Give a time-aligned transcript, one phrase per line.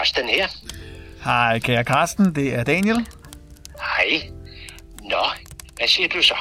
[0.00, 0.48] Karsten her.
[1.24, 2.34] Hej, kære Karsten.
[2.34, 3.06] Det er Daniel.
[3.78, 4.30] Hej.
[5.02, 5.24] Nå,
[5.76, 6.34] hvad siger du så?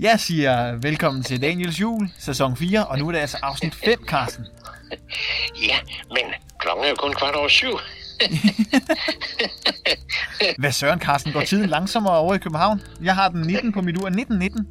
[0.00, 4.04] Jeg siger velkommen til Daniels jul, sæson 4, og nu er det altså afsnit 5,
[4.08, 4.46] Karsten.
[5.68, 5.78] Ja,
[6.10, 7.78] men klokken er jo kun kvart over syv.
[10.58, 12.82] Hvad søren, Karsten, går tiden langsommere over i København?
[13.02, 14.06] Jeg har den 19 på mit ur.
[14.06, 14.66] 1919.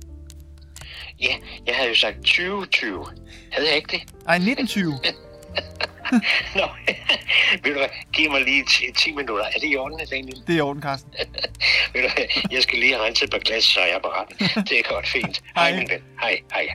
[1.21, 1.35] Ja,
[1.67, 3.05] jeg havde jo sagt 2020.
[3.51, 4.01] Havde jeg ikke det?
[4.27, 4.99] Ej, 1920.
[6.59, 6.67] Nå,
[7.63, 9.45] ved du giv mig lige 10, 10 minutter.
[9.45, 10.43] Er det i orden, Daniel?
[10.47, 11.13] Det er i orden, Karsten.
[11.93, 12.09] Ved du
[12.51, 14.27] jeg skal lige have renset på glas, så er jeg parat.
[14.69, 15.41] Det er godt, fint.
[15.55, 15.69] Hej.
[15.69, 16.03] Hej, min ven.
[16.21, 16.67] Hej, hej.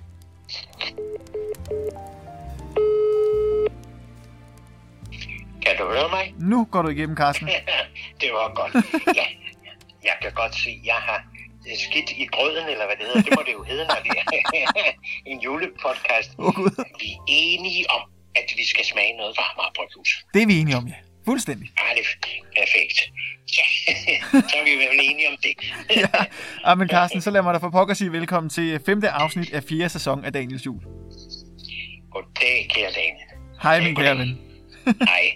[5.66, 6.34] Kan du høre mig?
[6.38, 7.48] Nu går du igennem, Karsten.
[8.20, 8.84] det var godt.
[9.16, 9.24] Ja,
[10.04, 11.24] jeg kan godt se, jeg har
[11.66, 13.22] er skidt i grøden, eller hvad det hedder.
[13.22, 14.92] Det må det jo hedde, når det er
[15.26, 16.30] en julepodcast.
[17.00, 18.02] Vi er enige om,
[18.34, 20.24] at vi skal smage noget fra Amager Bryghus.
[20.34, 20.95] Det er vi enige om, ja.
[21.24, 21.70] Fuldstændig.
[21.78, 22.98] Ja, det er perfekt.
[23.46, 23.60] Så,
[24.50, 25.54] så er vi vel enige om det.
[26.02, 26.24] Ja.
[26.68, 29.62] ja, men Karsten, så lad mig da for pokker sige velkommen til femte afsnit af
[29.64, 30.80] fjerde sæson af Daniels jul.
[32.10, 33.26] Goddag, kære Daniel.
[33.62, 34.38] Hej, min kære ven.
[35.10, 35.30] Hej.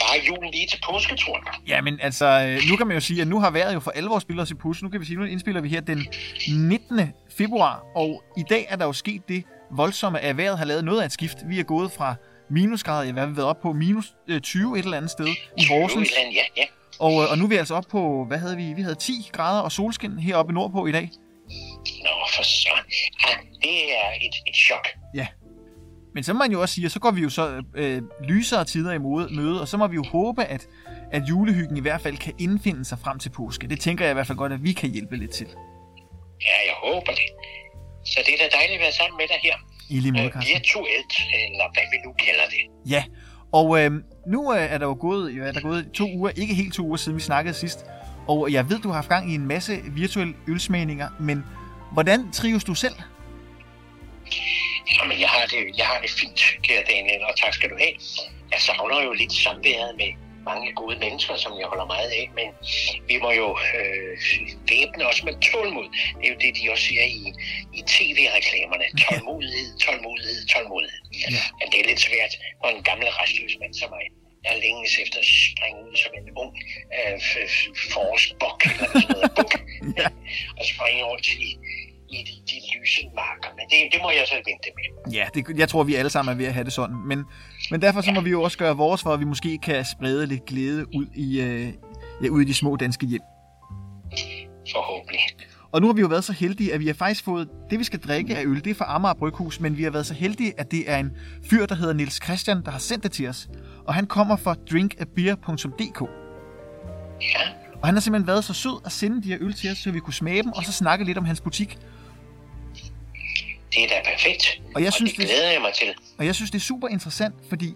[0.00, 1.68] Bare julen lige til påske, tror jeg.
[1.68, 3.90] Ja, men altså, øh, nu kan man jo sige, at nu har vejret jo for
[3.90, 4.82] alvor spillet os i pus.
[4.82, 6.06] Nu kan vi sige, nu indspiller vi her den
[6.48, 7.00] 19.
[7.38, 11.04] februar, og i dag er der jo sket det voldsomme, vejret har lavet noget af
[11.04, 11.38] et skift.
[11.48, 12.14] Vi er gået fra
[12.50, 13.72] minusgrader, hvad har vi været op på?
[13.72, 15.26] Minus øh, 20 et eller andet sted
[15.58, 16.10] i Horsens.
[16.34, 16.64] Ja, ja.
[16.98, 18.72] Og, øh, og nu er vi altså op på, hvad havde vi?
[18.72, 21.10] Vi havde 10 grader og solskin heroppe nordpå i dag.
[22.02, 22.68] Nå, for så.
[23.26, 24.88] Ja, det er et, et chok.
[25.14, 25.26] Ja.
[26.14, 28.64] Men så må man jo også sige, at så går vi jo så øh, lysere
[28.64, 30.66] tider i møde, og så må vi jo håbe, at,
[31.12, 33.66] at julehyggen i hvert fald kan indfinde sig frem til påske.
[33.66, 35.46] Det tænker jeg i hvert fald godt, at vi kan hjælpe lidt til.
[36.40, 37.28] Ja, jeg håber det.
[38.12, 39.56] Så det er da dejligt at være sammen med dig her.
[39.90, 41.12] I lige måde, Øh, virtuelt,
[41.44, 42.90] eller hvad vi nu kalder det.
[42.94, 43.04] Ja,
[43.52, 43.90] og øh,
[44.26, 46.96] nu øh, er der jo gået, er der gået to uger, ikke helt to uger
[46.96, 47.78] siden vi snakkede sidst,
[48.28, 51.44] og jeg ved, du har haft gang i en masse virtuelle ølsmagninger, men
[51.92, 52.94] hvordan trives du selv?
[55.00, 57.94] Jamen, jeg har det, jeg har det fint, kære Daniel, og tak skal du have.
[58.52, 60.10] Jeg savner jo lidt samværet med
[60.44, 62.48] mange gode mennesker, som jeg holder meget af, men
[63.08, 64.12] vi må jo øh,
[64.70, 65.88] væbne os med tålmod.
[66.18, 67.22] Det er jo det, de også siger i,
[67.78, 68.84] i tv-reklamerne.
[69.04, 71.00] Tålmodighed, tålmodighed, tålmodighed.
[71.22, 71.28] Ja.
[71.58, 74.06] Men det er lidt svært for en gammel restløs mand som mig.
[74.44, 76.52] Jeg er længes efter at springe ud som en ung
[76.96, 77.16] øh,
[77.92, 79.52] forårsbok, eller sådan noget, buk,
[80.00, 80.08] Ja.
[80.58, 81.48] og springe rundt i,
[82.10, 83.48] i de, de lyse marker.
[83.56, 85.12] Men det, det må jeg så vente med.
[85.12, 87.24] Ja, det, jeg tror, vi alle sammen er ved at have det sådan, men,
[87.70, 90.26] men derfor så må vi jo også gøre vores, for at vi måske kan sprede
[90.26, 91.68] lidt glæde ud i, øh,
[92.22, 93.22] ja, ud i de små danske hjem.
[94.72, 95.20] Forhåbentlig.
[95.72, 97.84] Og nu har vi jo været så heldige, at vi har faktisk fået det, vi
[97.84, 98.64] skal drikke af øl.
[98.64, 101.10] Det er fra Amager Bryghus, men vi har været så heldige, at det er en
[101.50, 103.48] fyr, der hedder Nils Christian, der har sendt det til os.
[103.86, 106.00] Og han kommer fra drinkabeer.dk.
[107.20, 107.68] Ja.
[107.80, 109.90] Og han har simpelthen været så sød at sende de her øl til os, så
[109.90, 111.78] vi kunne smage dem, og så snakke lidt om hans butik.
[113.74, 114.60] Det er da perfekt.
[114.74, 115.86] Og jeg synes, det det- glæder jeg mig til.
[116.18, 117.74] Og jeg synes, det er super interessant, fordi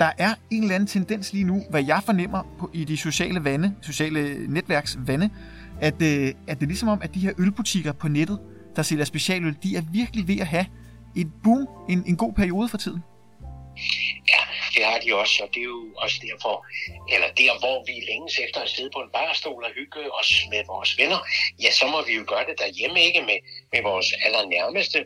[0.00, 3.44] der er en eller anden tendens lige nu, hvad jeg fornemmer på, i de sociale
[3.44, 5.30] vande, sociale netværks vande,
[5.80, 8.38] at, øh, at det er ligesom om, at de her ølbutikker på nettet,
[8.76, 10.66] der sælger specialøl, de er virkelig ved at have
[11.16, 13.02] et boom, en, en god periode for tiden.
[14.28, 14.42] Ja,
[14.74, 16.54] det har de også, og det er jo også derfor,
[17.14, 20.62] eller der, hvor vi længes efter at sidde på en barstol og hygge os med
[20.66, 21.20] vores venner,
[21.62, 23.38] ja, så må vi jo gøre det derhjemme, ikke med,
[23.72, 24.98] med vores allernærmeste.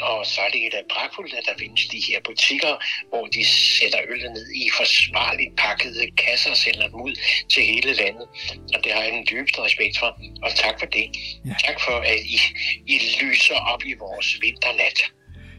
[0.00, 2.72] Og så er det da pragtfuldt, at der findes de her butikker,
[3.08, 3.42] hvor de
[3.80, 7.14] sætter øllet ned i forsvarligt pakkede kasser og sender dem ud
[7.52, 8.26] til hele landet.
[8.74, 10.10] Og det har jeg den dybeste respekt for,
[10.42, 11.06] og tak for det.
[11.46, 11.54] Ja.
[11.66, 12.38] Tak for, at I,
[12.86, 14.98] I lyser op i vores vinternat.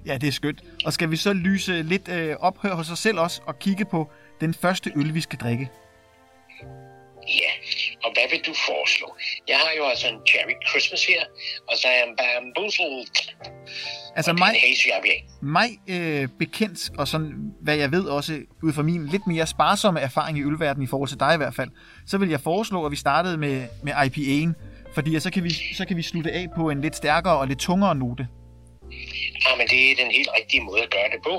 [0.05, 0.61] Ja, det er skønt.
[0.85, 3.85] Og skal vi så lyse lidt øh, op her hos os selv også, og kigge
[3.85, 4.11] på
[4.41, 5.69] den første øl, vi skal drikke?
[7.27, 7.51] Ja,
[8.03, 9.15] og hvad vil du foreslå?
[9.47, 11.23] Jeg har jo altså en Cherry Christmas her,
[11.69, 13.05] og så er jeg en Bamboozled.
[14.15, 14.55] Altså og det mig,
[15.41, 19.99] mig øh, bekendt, og sådan, hvad jeg ved også, ud fra min lidt mere sparsomme
[19.99, 21.69] erfaring i ølverdenen i forhold til dig i hvert fald,
[22.07, 24.53] så vil jeg foreslå, at vi startede med, med IPA'en,
[24.93, 27.59] fordi så kan, vi, så kan vi slutte af på en lidt stærkere og lidt
[27.59, 28.27] tungere note.
[29.43, 31.35] Ja, men det er den helt rigtige måde at gøre det på.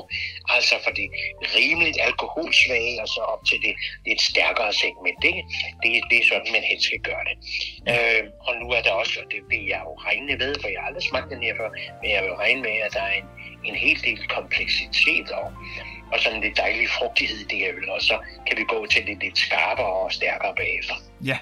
[0.55, 1.06] Altså for det
[1.58, 3.75] rimeligt alkoholsvage, og så op til det
[4.06, 5.19] lidt stærkere segment.
[5.25, 5.35] Det,
[5.82, 7.37] det, det er sådan, man helst skal gøre det.
[7.93, 10.81] Øh, og nu er der også, og det vil jeg jo regne ved, for jeg
[10.81, 11.70] har aldrig smagt den her før,
[12.00, 13.29] men jeg vil regne med, at der er en,
[13.69, 15.49] en hel del kompleksitet og,
[16.12, 18.17] og sådan lidt dejlig frugtighed i det her øl, og så
[18.47, 20.94] kan vi gå til det lidt skarpere og stærkere bagefter.
[21.25, 21.38] Ja.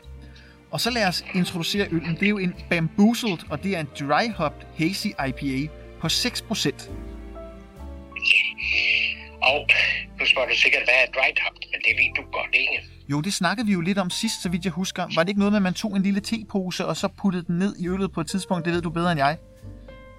[0.71, 2.15] Og så lad os introducere øllen.
[2.21, 6.91] Det er jo en Bamboozled, og det er en dry hopped hazy IPA på 6%.
[9.51, 9.61] Og
[10.19, 11.29] nu spørger du sikkert, hvad er dry?
[11.73, 12.77] Men det ved du godt, ikke?
[13.09, 15.03] Jo, det snakkede vi jo lidt om sidst, så vidt jeg husker.
[15.15, 17.59] Var det ikke noget med, at man tog en lille tepose, og så puttede den
[17.59, 18.65] ned i øllet på et tidspunkt?
[18.65, 19.39] Det ved du bedre end jeg.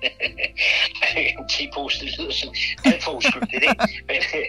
[1.39, 2.55] en tepose, det lyder sådan
[2.85, 4.03] alt for uskyldigt, ikke?
[4.07, 4.47] Men øh,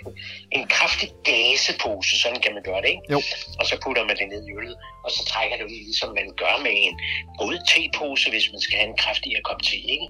[0.56, 3.06] en kraftig gasepose, sådan kan man gøre det, ikke?
[3.14, 3.20] Jo.
[3.60, 6.54] Og så putter man det ned i øllet, og så trækker det ligesom man gør
[6.66, 6.94] med en
[7.38, 10.06] god tepose, hvis man skal have en kraftigere kop te, ikke?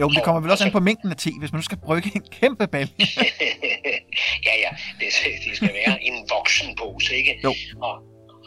[0.00, 1.78] Jo, men det kommer vel også an på mængden af te, hvis man nu skal
[1.86, 2.88] brygge en kæmpe bal.
[4.48, 5.08] ja, ja, det,
[5.44, 7.40] det skal være en voksen pose, ikke?
[7.44, 7.54] Jo.
[7.82, 7.94] Og,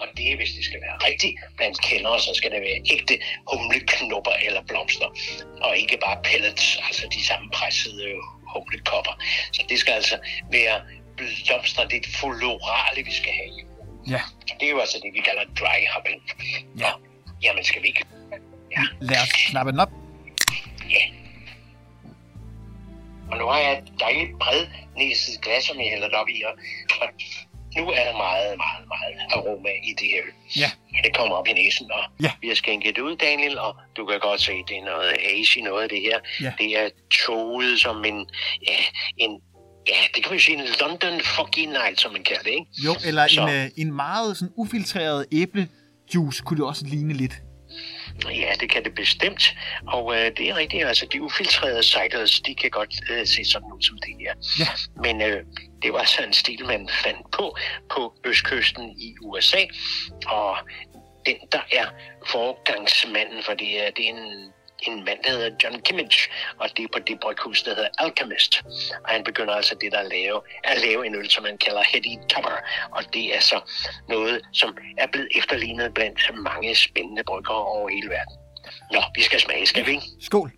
[0.04, 3.16] og det, hvis det skal være rigtigt blandt kendere, så skal det være ægte
[3.52, 5.10] humleknopper eller blomster,
[5.62, 8.06] og ikke bare pellets, altså de sammenpressede
[8.54, 9.16] humlekopper.
[9.52, 10.18] Så det skal altså
[10.52, 10.82] være
[11.18, 13.64] blomster, det florale, vi skal have i.
[14.14, 14.22] Ja.
[14.60, 16.22] Det er jo altså det, vi kalder dry hopping.
[16.78, 16.92] Ja.
[17.44, 18.06] Jamen, skal vi ikke?
[18.72, 18.84] Ja.
[19.02, 19.92] Lad os knappe den op.
[20.90, 21.04] Ja.
[23.32, 24.68] Og nu har jeg et dejligt bred
[24.98, 26.54] næset glas, som jeg hælder op i, og
[27.78, 30.24] nu er der meget, meget, meget aroma i det her.
[30.62, 30.72] Ja.
[31.04, 32.31] Det kommer op i næsen, og Ja.
[32.42, 35.60] vi har skænket det ud, Daniel, og du kan godt se, det er noget age
[35.60, 36.20] i noget af det her.
[36.42, 36.54] Ja.
[36.58, 36.90] Det er
[37.25, 38.25] toget som en,
[38.70, 38.78] ja,
[39.18, 39.31] en,
[39.88, 42.66] ja, det kan man sige, en London fucking night, som man kalder det, ikke?
[42.86, 43.42] Jo, eller Så.
[43.42, 47.34] en, øh, en meget sådan ufiltreret æblejuice kunne det også ligne lidt.
[48.30, 49.56] Ja, det kan det bestemt.
[49.88, 53.71] Og øh, det er rigtigt, altså de ufiltrerede ciders, de kan godt øh, se sådan
[53.74, 54.33] ud som det her.
[54.60, 54.68] Ja.
[55.01, 55.45] Men øh,
[55.81, 57.56] det var altså en stil, man fandt på
[57.92, 59.65] på østkysten i USA.
[60.25, 60.57] Og
[61.25, 61.86] den, der er
[62.27, 64.51] forgangsmanden for det det er en,
[64.88, 66.22] en mand, der hedder John Kimmage,
[66.58, 68.62] og det er på det bryghus, der hedder Alchemist.
[69.04, 71.84] Og han begynder altså det, der at lave, at lave en øl, som man kalder
[71.92, 72.58] Heady Topper.
[72.92, 73.62] Og det er så
[74.10, 78.36] noget, som er blevet efterlignet blandt mange spændende bryggere over hele verden.
[78.92, 80.04] Nå, vi skal smage, skal vi ikke?
[80.22, 80.52] Skål.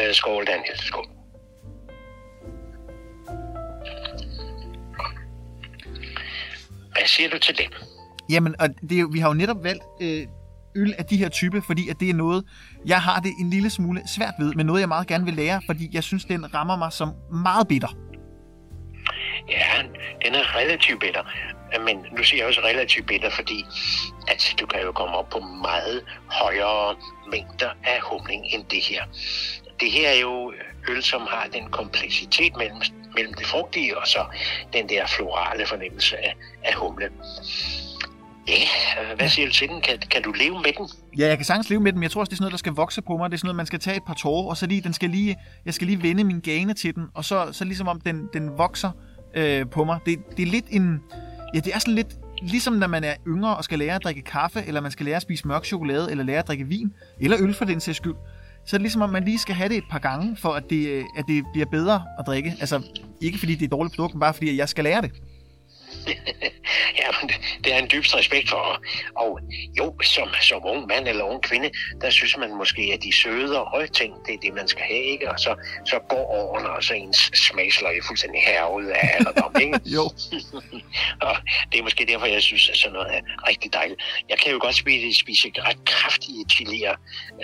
[0.00, 0.78] Øh, skål, Daniel.
[0.78, 1.06] Skål.
[6.92, 7.68] Hvad siger du til det?
[8.30, 10.26] Jamen, og det er jo, vi har jo netop valgt øh,
[10.76, 12.44] øl af de her type, fordi at det er noget,
[12.86, 15.60] jeg har det en lille smule svært ved, men noget, jeg meget gerne vil lære,
[15.66, 17.88] fordi jeg synes, den rammer mig som meget bitter.
[19.48, 19.82] Ja,
[20.24, 21.22] den er relativt bitter.
[21.84, 23.64] Men nu siger jeg også relativt bitter, fordi
[24.28, 26.96] at du kan jo komme op på meget højere
[27.30, 29.04] mængder af humling end det her.
[29.80, 30.52] Det her er jo
[30.88, 32.80] øl, som har den kompleksitet mellem,
[33.14, 34.24] mellem det frugtige og så
[34.72, 36.34] den der florale fornemmelse af,
[36.64, 37.10] af humle.
[38.50, 39.80] Ja, hvad siger du til den?
[39.80, 40.88] Kan, kan du leve med den?
[41.18, 42.52] Ja, jeg kan sagtens leve med den, men jeg tror også, det er sådan noget,
[42.52, 43.30] der skal vokse på mig.
[43.30, 45.10] Det er sådan noget, man skal tage et par tårer, og så lige, den skal
[45.10, 45.36] lige,
[45.66, 48.58] jeg skal lige vende min gane til den, og så, så ligesom om den, den
[48.58, 48.90] vokser
[49.34, 49.98] øh, på mig.
[50.06, 51.00] Det, det er lidt en,
[51.54, 52.08] ja, det er sådan lidt,
[52.42, 55.16] ligesom når man er yngre og skal lære at drikke kaffe, eller man skal lære
[55.16, 58.14] at spise mørk chokolade, eller lære at drikke vin, eller øl for den sags skyld.
[58.66, 60.70] Så er det ligesom om, man lige skal have det et par gange, for at
[60.70, 62.54] det, øh, at det bliver bedre at drikke.
[62.60, 62.82] Altså,
[63.20, 65.10] ikke fordi det er dårligt produkt, men bare fordi, at jeg skal lære det.
[66.98, 67.09] Ja,
[67.64, 68.82] det, er en dybst respekt for.
[69.16, 69.40] Og
[69.78, 71.70] jo, som, som ung mand eller ung kvinde,
[72.00, 74.84] der synes man måske, at de søde og røde ting, det er det, man skal
[74.84, 75.30] have, ikke?
[75.30, 75.54] Og så,
[75.86, 79.80] så går årene, og så ens smagsløg er fuldstændig herud af alderdom, ikke?
[79.96, 80.02] Jo,
[81.26, 81.36] og
[81.72, 84.00] det er måske derfor, jeg synes, at sådan noget er rigtig dejligt.
[84.28, 86.94] Jeg kan jo godt spise, spise ret kraftige chilier,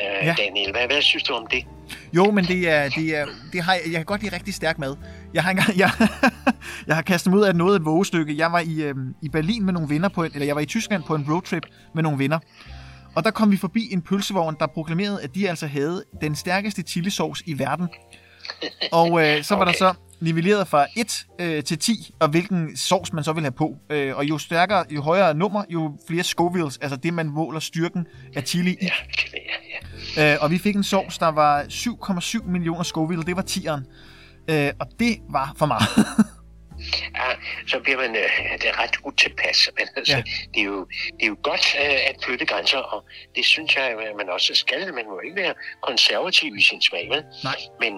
[0.01, 0.35] øh, Ja.
[0.39, 0.71] Daniel.
[0.73, 1.65] Hvad, hvad synes du om det?
[2.13, 4.79] Jo, men det er, det er, det har, jeg jeg kan godt lide rigtig stærk
[4.79, 4.97] mad.
[5.37, 5.91] Jeg har, engang, jeg,
[6.87, 8.39] jeg har kastet mig ud af noget et vågestykke.
[8.39, 10.67] Jeg var i, øhm, i Berlin med nogle venner, på en, eller jeg var i
[10.67, 11.63] Tyskland på en roadtrip
[11.95, 12.39] med nogle venner.
[13.15, 16.83] Og der kom vi forbi en pølsevogn, der proklamerede, at de altså havde den stærkeste
[16.83, 17.89] chilisauce i verden.
[18.93, 19.73] Og øh, så var okay.
[19.73, 23.53] der så nivelleret fra 1 øh, til 10, og hvilken sovs man så vil have
[23.53, 23.77] på.
[23.91, 28.07] Øh, og jo stærkere, jo højere nummer, jo flere Scovilles, altså det, man måler styrken
[28.35, 28.77] af chili i.
[28.83, 28.89] Ja,
[29.33, 29.41] jeg,
[30.17, 30.35] ja.
[30.35, 33.23] Øh, og vi fik en sovs, der var 7,7 millioner Scoville.
[33.23, 33.85] Det var tieren.
[34.51, 35.89] Øh, og det var for meget.
[37.17, 37.31] Ja,
[37.67, 39.69] så bliver man øh, det er ret utilpas.
[39.79, 40.23] Men altså, Ja.
[40.55, 40.87] det, er jo,
[41.17, 43.05] det er jo godt øh, at flytte grænser, og
[43.37, 44.95] det synes jeg, at man også skal.
[44.95, 47.25] Man må ikke være konservativ i sin smag, vel?
[47.45, 47.57] Nej.
[47.81, 47.93] Men,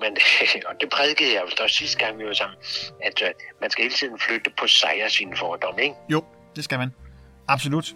[0.00, 0.16] men
[0.68, 2.58] og det prædikede jeg jo også sidste gang, vi var sammen,
[3.02, 3.30] at øh,
[3.60, 5.94] man skal hele tiden flytte på sig af sine fordomme, ikke?
[6.08, 6.24] jo,
[6.56, 6.90] det skal man.
[7.48, 7.92] Absolut.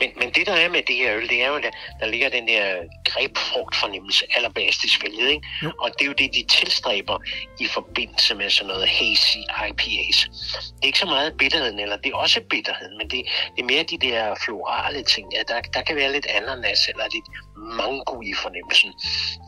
[0.00, 2.28] Men, men det, der er med det her øl, det er jo, at der ligger
[2.28, 5.46] den der grebfrugtfornemmelse allerbedst i svælget, ikke?
[5.62, 5.72] Jo.
[5.80, 7.18] Og det er jo det, de tilstræber
[7.60, 10.28] i forbindelse med sådan noget hazy IPAs.
[10.76, 13.20] Det er ikke så meget bitterheden, eller det er også bitterheden, men det,
[13.56, 15.26] det er mere de der florale ting.
[15.34, 17.24] Ja, der, der kan være lidt ananas eller lidt
[17.62, 18.92] mango i fornemmelsen.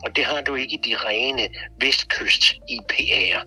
[0.03, 1.49] Og det har du ikke i de rene
[1.81, 3.39] vestkyst IPA'er.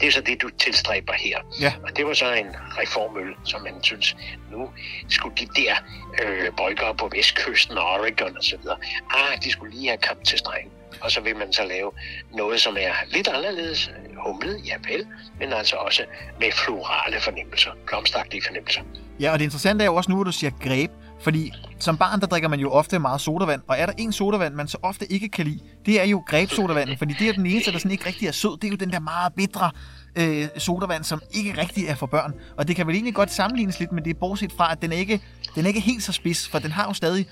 [0.00, 1.38] Det er så det, du tilstræber her.
[1.60, 1.72] Ja.
[1.84, 2.46] Og det var så en
[2.78, 4.16] reformøl, som man synes,
[4.52, 4.70] nu
[5.08, 5.74] skulle de der
[6.22, 8.78] øh, bryggere på vestkysten og Oregon og så videre,
[9.10, 10.70] ah, de skulle lige have kamp til stregen.
[11.00, 11.90] og så vil man så lave
[12.34, 13.90] noget, som er lidt anderledes,
[14.24, 15.06] humlet, ja vel,
[15.38, 16.02] men altså også
[16.40, 18.82] med florale fornemmelser, blomstagtige fornemmelser.
[19.20, 20.90] Ja, og det interessante er jo også nu, hvor du siger greb,
[21.22, 24.54] fordi som barn, der drikker man jo ofte meget sodavand, og er der en sodavand,
[24.54, 27.72] man så ofte ikke kan lide, det er jo grebsodavanden, fordi det er den eneste,
[27.72, 28.56] der sådan ikke rigtig er sød.
[28.56, 29.70] Det er jo den der meget bitre
[30.16, 32.34] øh, sodavand, som ikke rigtig er for børn.
[32.56, 34.96] Og det kan vel egentlig godt sammenlignes lidt med det, bortset fra, at den er
[34.96, 35.20] ikke,
[35.54, 37.26] den er ikke helt så spids, for den har jo stadig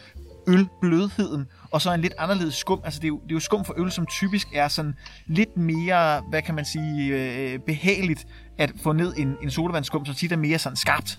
[0.49, 2.80] ølblødheden, og så en lidt anderledes skum.
[2.85, 4.94] Altså det er, jo, det er jo skum for øl, som typisk er sådan
[5.26, 8.26] lidt mere, hvad kan man sige, øh, behageligt
[8.59, 11.18] at få ned en, en sodavandsskum, som tit er mere sådan skarpt.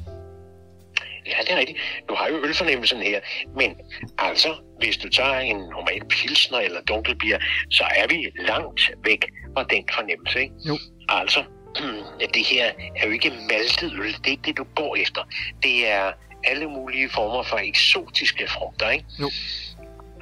[1.25, 1.77] Ja, det er rigtigt.
[2.09, 3.19] Du har jo ølfornemmelsen her.
[3.55, 3.75] Men
[4.17, 7.39] altså, hvis du tager en normal pilsner eller dunkelbier,
[7.71, 9.25] så er vi langt væk
[9.55, 10.53] fra den fornemmelse, ikke?
[10.67, 10.77] Jo.
[11.09, 11.43] Altså,
[12.33, 14.13] det her er jo ikke maltet øl.
[14.13, 15.21] Det er ikke det, du går efter.
[15.63, 16.11] Det er
[16.43, 19.05] alle mulige former for eksotiske frugter, ikke?
[19.19, 19.31] Jo.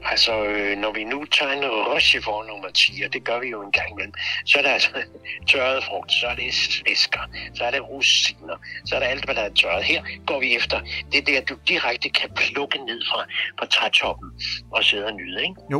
[0.05, 3.61] Altså, øh, når vi nu tager en Rochefort nummer 10, og det gør vi jo
[3.61, 4.13] en gang imellem,
[4.45, 4.89] så er der altså
[5.49, 7.19] tørret frugt, så er det svæsker,
[7.53, 9.83] så er det rosiner, så er der alt, hvad der er tørret.
[9.83, 10.79] Her går vi efter
[11.11, 13.25] det der, du direkte kan plukke ned fra,
[13.59, 14.29] fra trætoppen
[14.71, 15.55] og sidde og nyde, ikke?
[15.71, 15.79] Jo.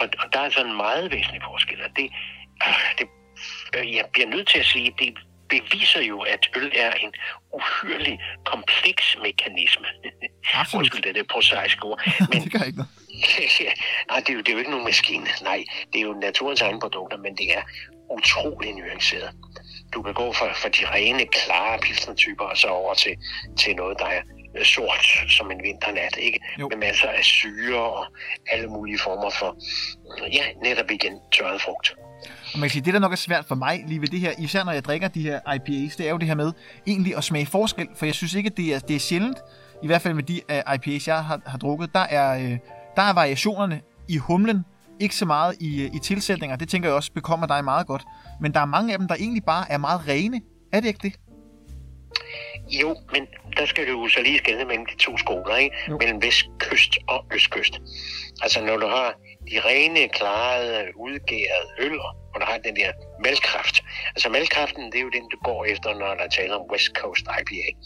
[0.00, 2.10] Og, og der er altså en meget væsentlig forskel, og det,
[2.66, 3.08] øh, det
[3.76, 5.14] øh, jeg bliver nødt til at sige, det
[5.48, 7.12] beviser jo, at øl er en
[7.52, 9.86] uhyrelig kompleks mekanisme.
[10.54, 10.80] Absolut.
[10.80, 12.00] Undskyld, det er det prosaiske ord.
[12.32, 12.92] Men, det gør ikke noget.
[14.10, 15.26] Nej, det er, jo, det er jo ikke nogen maskine.
[15.42, 17.62] Nej, det er jo naturens egne produkter, men det er
[18.10, 19.30] utrolig nuanceret.
[19.94, 23.16] Du kan gå fra, fra de rene, klare pilsnertyper og så over til,
[23.58, 24.22] til noget, der er
[24.64, 26.40] sort som en vinternat, ikke?
[26.60, 26.68] Jo.
[26.68, 28.06] Med masser af syre og
[28.50, 29.56] alle mulige former for,
[30.32, 31.94] ja, netop igen tørret frugt.
[32.54, 34.32] Og man kan sige, det der nok er svært for mig lige ved det her,
[34.38, 36.52] især når jeg drikker de her IPAs, det er jo det her med
[36.86, 39.38] egentlig at smage forskel, for jeg synes ikke, det er, det er sjældent,
[39.82, 42.56] i hvert fald med de uh, IPAs, jeg har, har drukket, der er, uh,
[42.96, 44.64] der er variationerne i humlen,
[45.00, 48.04] ikke så meget i, uh, i tilsætninger, det tænker jeg også bekommer dig meget godt,
[48.40, 50.40] men der er mange af dem, der egentlig bare er meget rene.
[50.72, 51.14] Er det ikke det?
[52.70, 53.26] Jo, men
[53.56, 55.76] der skal du jo så lige skelne mellem de to skoler, ikke?
[55.88, 55.98] Jo.
[55.98, 57.80] mellem vestkyst og østkyst.
[58.42, 59.14] Altså når du har
[59.50, 62.00] de rene, klarede, udgærede øl,
[62.34, 62.92] og du har den der
[63.24, 63.82] mælkraft.
[64.14, 67.26] Altså mælkraften, det er jo den, du går efter, når der taler om West Coast
[67.40, 67.76] IPA.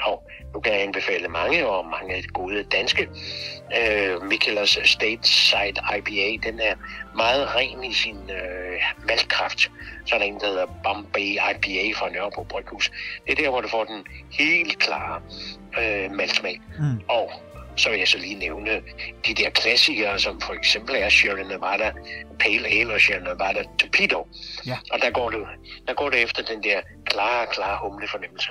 [0.00, 3.08] Og nu kan jeg anbefale mange, og mange gode danske.
[3.78, 6.74] Øh, Mikkelers Stateside IPA, den er
[7.16, 9.60] meget ren i sin øh, mælkraft.
[10.06, 12.90] Så er der en, der hedder Bombay IPA fra Nørrebro Bryghus.
[13.26, 15.20] Det er der, hvor du får den helt klare
[15.78, 16.60] øh, maltsmag.
[16.78, 17.00] Mm.
[17.08, 17.32] Og
[17.76, 18.82] så vil jeg så lige nævne
[19.26, 21.92] de der klassikere, som for eksempel er Sierra Nevada
[22.40, 24.28] Pale Ale og Sierra Nevada Torpedo.
[24.66, 24.76] Ja.
[24.92, 25.46] Og der går, du,
[25.88, 28.50] der går du efter den der klare, klare humle fornemmelse.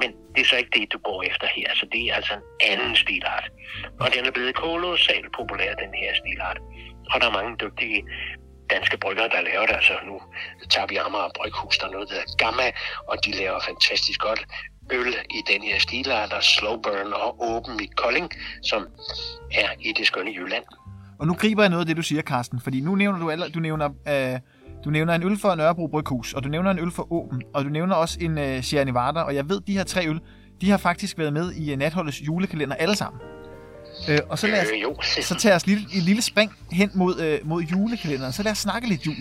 [0.00, 1.68] Men det er så ikke det, du går efter her.
[1.74, 3.50] Så det er altså en anden stilart.
[4.00, 6.58] Og den er blevet kolossalt populær, den her stilart.
[7.10, 8.04] Og der er mange dygtige
[8.70, 9.74] danske bryggere, der laver det.
[9.74, 10.20] Altså nu
[10.70, 12.72] tager vi Amager Bryghus, der er noget, der hedder Gamma,
[13.08, 14.46] og de laver fantastisk godt
[14.92, 18.30] øl i den her stilart, og slow burn og åben i Kolding,
[18.62, 18.86] som
[19.52, 20.64] er i det skønne Jylland.
[21.18, 23.48] Og nu griber jeg noget af det, du siger, Carsten, fordi nu nævner du, alle,
[23.48, 24.38] du nævner, øh,
[24.84, 27.64] du nævner en øl for Nørrebro Bryghus, og du nævner en øl for Åben, og
[27.64, 30.20] du nævner også en øh, Sierra Nevada, og jeg ved, de her tre øl,
[30.60, 33.20] de har faktisk været med i øh, Natholdets julekalender alle sammen.
[34.10, 34.96] Øh, og så lad os, Øh, jo.
[35.22, 38.58] så tager os lige, et lille spring hen mod, øh, mod julekalenderen, så lad os
[38.58, 39.16] snakke lidt jul.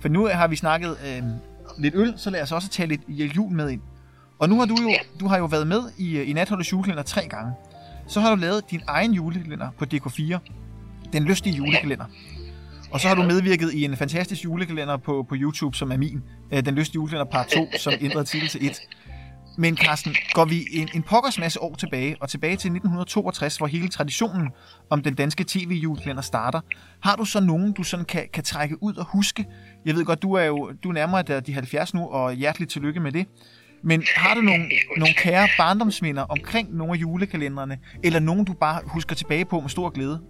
[0.00, 1.22] For nu har vi snakket øh,
[1.78, 3.80] lidt øl, så lad os også tage lidt jul med ind.
[4.38, 4.98] Og nu har du jo, Ja.
[5.20, 7.52] du har jo været med i, øh, i Natholdets julekalender tre gange.
[8.08, 10.38] Så har du lavet din egen julekalender på DK4.
[11.12, 12.04] Den lystige julekalender.
[12.90, 16.22] Og så har du medvirket i en fantastisk julekalender på, på YouTube, som er min.
[16.52, 18.80] Øh, Den lystige julekalender part 2, som ændrede titel til 1.
[19.58, 23.66] Men Carsten, går vi en, en pokkers masse år tilbage, og tilbage til 1962, hvor
[23.66, 24.48] hele traditionen
[24.90, 26.60] om den danske tv-julekalender starter,
[27.00, 29.46] har du så nogen, du sådan kan, kan trække ud og huske?
[29.84, 32.70] Jeg ved godt, du er jo du er nærmere dig de 70 nu, og hjerteligt
[32.70, 33.26] tillykke med det.
[33.90, 38.82] Men har du nogle, nogle kære barndomsminder omkring nogle af julekalenderne, eller nogen, du bare
[38.86, 40.20] husker tilbage på med stor glæde?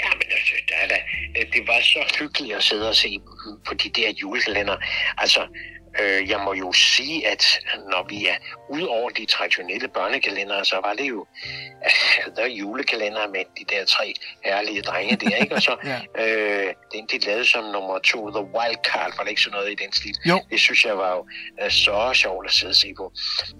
[0.00, 0.96] Ja, men altså, der er da,
[1.52, 3.18] det var så hyggeligt at sidde og se
[3.66, 4.76] på de der julekalender.
[5.18, 5.40] Altså,
[6.02, 7.58] øh, jeg må jo sige, at
[7.90, 8.34] når vi er
[8.70, 11.26] ud over de traditionelle børnekalendere, så var det jo
[12.36, 14.14] der er julekalender med de der tre
[14.44, 15.54] herlige drenge der, ikke?
[15.54, 16.00] Og så Ja.
[16.24, 19.70] øh, den, de lavede som nummer to, The Wild Card, var det ikke sådan noget
[19.70, 20.16] i den stil?
[20.26, 20.40] Jo.
[20.50, 21.26] Det synes jeg var jo
[21.62, 23.12] øh, så sjovt at sidde og se på.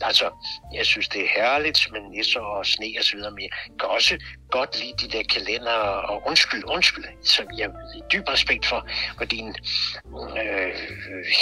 [0.02, 0.30] Altså,
[0.75, 3.88] jeg synes, det er herligt med nisser og sne og så videre, men jeg kan
[3.88, 4.18] også
[4.50, 5.73] godt lide de der kalender,
[6.11, 8.87] og undskyld, undskyld, som jeg har dyb respekt for,
[9.18, 9.54] for din
[10.38, 10.73] øh,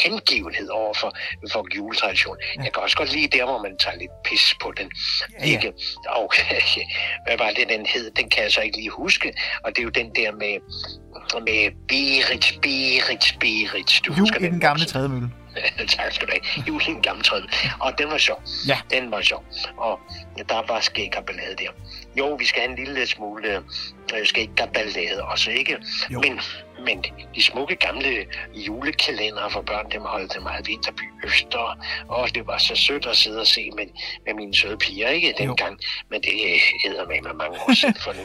[0.04, 1.10] hengivenhed over over for,
[1.52, 2.36] for juletradition.
[2.40, 2.62] Ja.
[2.64, 4.88] Jeg kan også godt lide der, hvor man tager lidt pis på den.
[5.40, 5.52] Ja, ja.
[5.52, 5.72] Ikke?
[6.18, 6.32] Og,
[7.26, 8.10] hvad var det, den hed?
[8.10, 9.28] Den kan jeg så ikke lige huske.
[9.64, 10.54] Og det er jo den der med,
[11.48, 13.92] med Berit, Berit, Berit.
[14.06, 15.30] Du Jul i den, gamle trædemølle.
[15.96, 16.66] tak skal du have.
[16.68, 17.42] Jul i den gamle træd.
[17.80, 18.42] Og den var sjov.
[18.68, 18.78] Ja.
[18.90, 19.44] Den var sjov.
[19.76, 20.00] Og
[20.48, 21.70] der var skæg og ballade der.
[22.18, 23.56] Jo, vi skal have en lille smule
[24.14, 25.76] øh, skæg og ballade også, ikke?
[26.10, 26.20] Jo.
[26.20, 26.40] Men,
[26.84, 31.78] men de smukke gamle julekalendere for børn, dem holdt det meget Vinterby Øster.
[32.08, 33.86] Og det var så sødt at sidde og se med,
[34.26, 35.34] med mine søde piger, ikke?
[35.38, 35.72] Dengang.
[35.72, 35.86] Jo.
[36.10, 36.30] Men det
[36.84, 38.22] hedder med mig mange år siden for nu.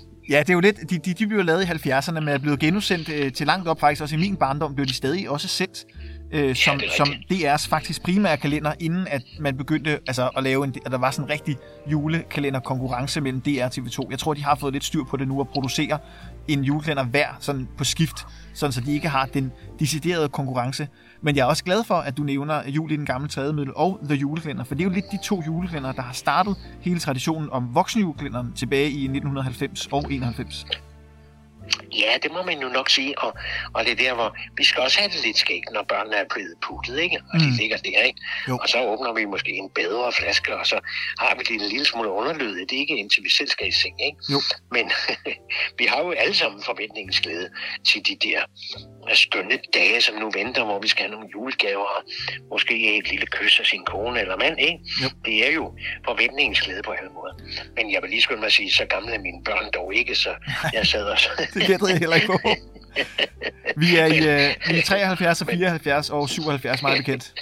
[0.30, 2.60] Ja, det er jo lidt, de, de, de blev lavet i 70'erne, men er blevet
[2.60, 4.02] genudsendt øh, til langt op faktisk.
[4.02, 5.84] Også i min barndom blev de stadig også sendt
[6.32, 10.64] øh, som, ja, som DR's faktisk primære kalender, inden at man begyndte altså, at lave
[10.64, 11.56] en, at der var sådan en rigtig
[11.86, 14.10] julekalender konkurrence mellem DR og TV2.
[14.10, 15.98] Jeg tror, de har fået lidt styr på det nu at producere
[16.48, 20.88] en julekalender hver sådan på skift, sådan så de ikke har den deciderede konkurrence.
[21.20, 24.00] Men jeg er også glad for, at du nævner Jul i den gamle trædemiddel og
[24.04, 27.50] The Julekalender, for det er jo lidt de to julekalender, der har startet hele traditionen
[27.50, 30.66] om voksenjulekalenderen tilbage i 1990 og 91.
[31.92, 33.34] Ja, det må man jo nok sige, og,
[33.74, 36.24] og det er der, hvor vi skal også have det lidt skægt, når børnene er
[36.34, 37.16] blevet puttet, ikke?
[37.32, 37.40] Og mm.
[37.40, 38.20] de ligger der, ikke?
[38.48, 38.58] Jo.
[38.62, 40.78] Og så åbner vi måske en bedre flaske, og så
[41.18, 43.72] har vi det en lille smule underlyd, det er ikke indtil vi selv skal i
[43.72, 44.18] seng, ikke?
[44.32, 44.40] Jo.
[44.70, 44.90] Men
[45.78, 47.50] vi har jo alle sammen forventningsglæde
[47.88, 48.40] til de der
[49.16, 52.02] skønne dage, som nu venter, hvor vi skal have nogle julegaver, og
[52.50, 54.78] måske et lille kys af sin kone eller mand, ikke?
[55.02, 55.08] Jo.
[55.24, 55.74] Det er jo
[56.04, 57.34] forventningsglæde på alle måder.
[57.76, 60.14] Men jeg vil lige skynde mig at sige, så gamle er mine børn dog ikke,
[60.14, 60.30] så
[60.72, 61.28] jeg sad også...
[61.54, 62.38] det gætter jeg heller ikke på.
[63.76, 67.34] Vi er i, uh, i 73 og 74 og 77, meget bekendt.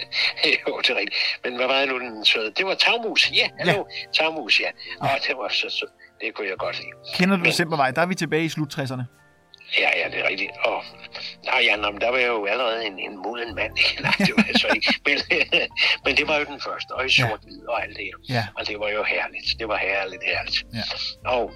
[0.68, 1.16] jo, det er rigtigt.
[1.44, 2.52] Men hvad var det nu, den søde?
[2.56, 3.30] Det var tagmus.
[3.34, 3.72] Ja, hallo.
[3.72, 4.24] Ja.
[4.24, 4.68] Tagmus, ja.
[5.00, 5.86] Og det var så, så
[6.20, 7.16] det kunne jeg godt lide.
[7.16, 7.90] Kender du Men, Decembervej?
[7.90, 9.23] Der er vi tilbage i slut 60'erne.
[9.78, 10.50] Ja, ja, det er rigtigt.
[10.64, 10.84] Og,
[11.44, 13.72] nej, ja, nå, der var jeg jo allerede en, en moden mand.
[14.00, 14.94] nej, det var jeg så ikke.
[15.06, 15.18] Men,
[16.04, 17.70] men det var jo den første, og i sort-hvid ja.
[17.70, 18.10] og alt det.
[18.28, 18.46] Ja.
[18.58, 19.58] Og det var jo herligt.
[19.58, 20.66] Det var herligt, herligt.
[20.74, 20.86] Ja.
[21.30, 21.52] Og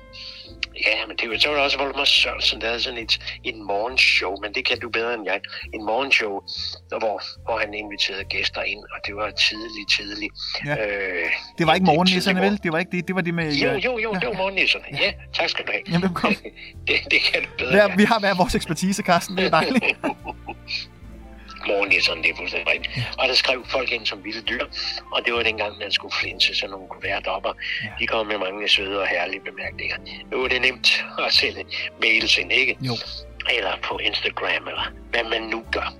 [0.86, 3.56] Ja, men det var, så var der også Voldemar Sørensen, der havde sådan et, et
[3.56, 5.40] morgenshow, men det kan du bedre end jeg.
[5.74, 6.40] En morgenshow,
[6.88, 10.34] hvor, hvor han inviterede gæster ind, og det var tidligt, tidligt.
[10.66, 10.74] Ja.
[10.86, 11.26] Øh,
[11.58, 12.60] det var ikke morgennisserne, vel?
[12.62, 13.52] Det var ikke det, det var det med...
[13.52, 14.20] Jo, jo, jo, ja.
[14.20, 14.84] det var morgennisserne.
[14.92, 14.98] Ja.
[15.00, 15.82] ja, tak skal du have.
[15.92, 16.34] Jamen, kom.
[16.88, 17.76] det, det kan du bedre.
[17.76, 19.36] Ja, vi har hver vores ekspertise, Carsten.
[19.36, 19.84] Det er dejligt.
[21.66, 22.96] morgennisserne, det er fuldstændig rigtigt.
[22.96, 23.04] Ja.
[23.18, 24.64] Og der skrev folk ind som vilde dyr,
[25.12, 27.48] og det var dengang, man skulle flinse, så nogen kunne være deroppe.
[27.82, 27.88] Ja.
[28.00, 29.96] De kom med mange søde og herlige bemærkninger.
[30.32, 31.64] Nu er det nemt at sende
[32.02, 32.76] mails ind, ikke?
[32.80, 32.94] Jo.
[33.56, 35.94] Eller på Instagram, eller hvad man nu gør.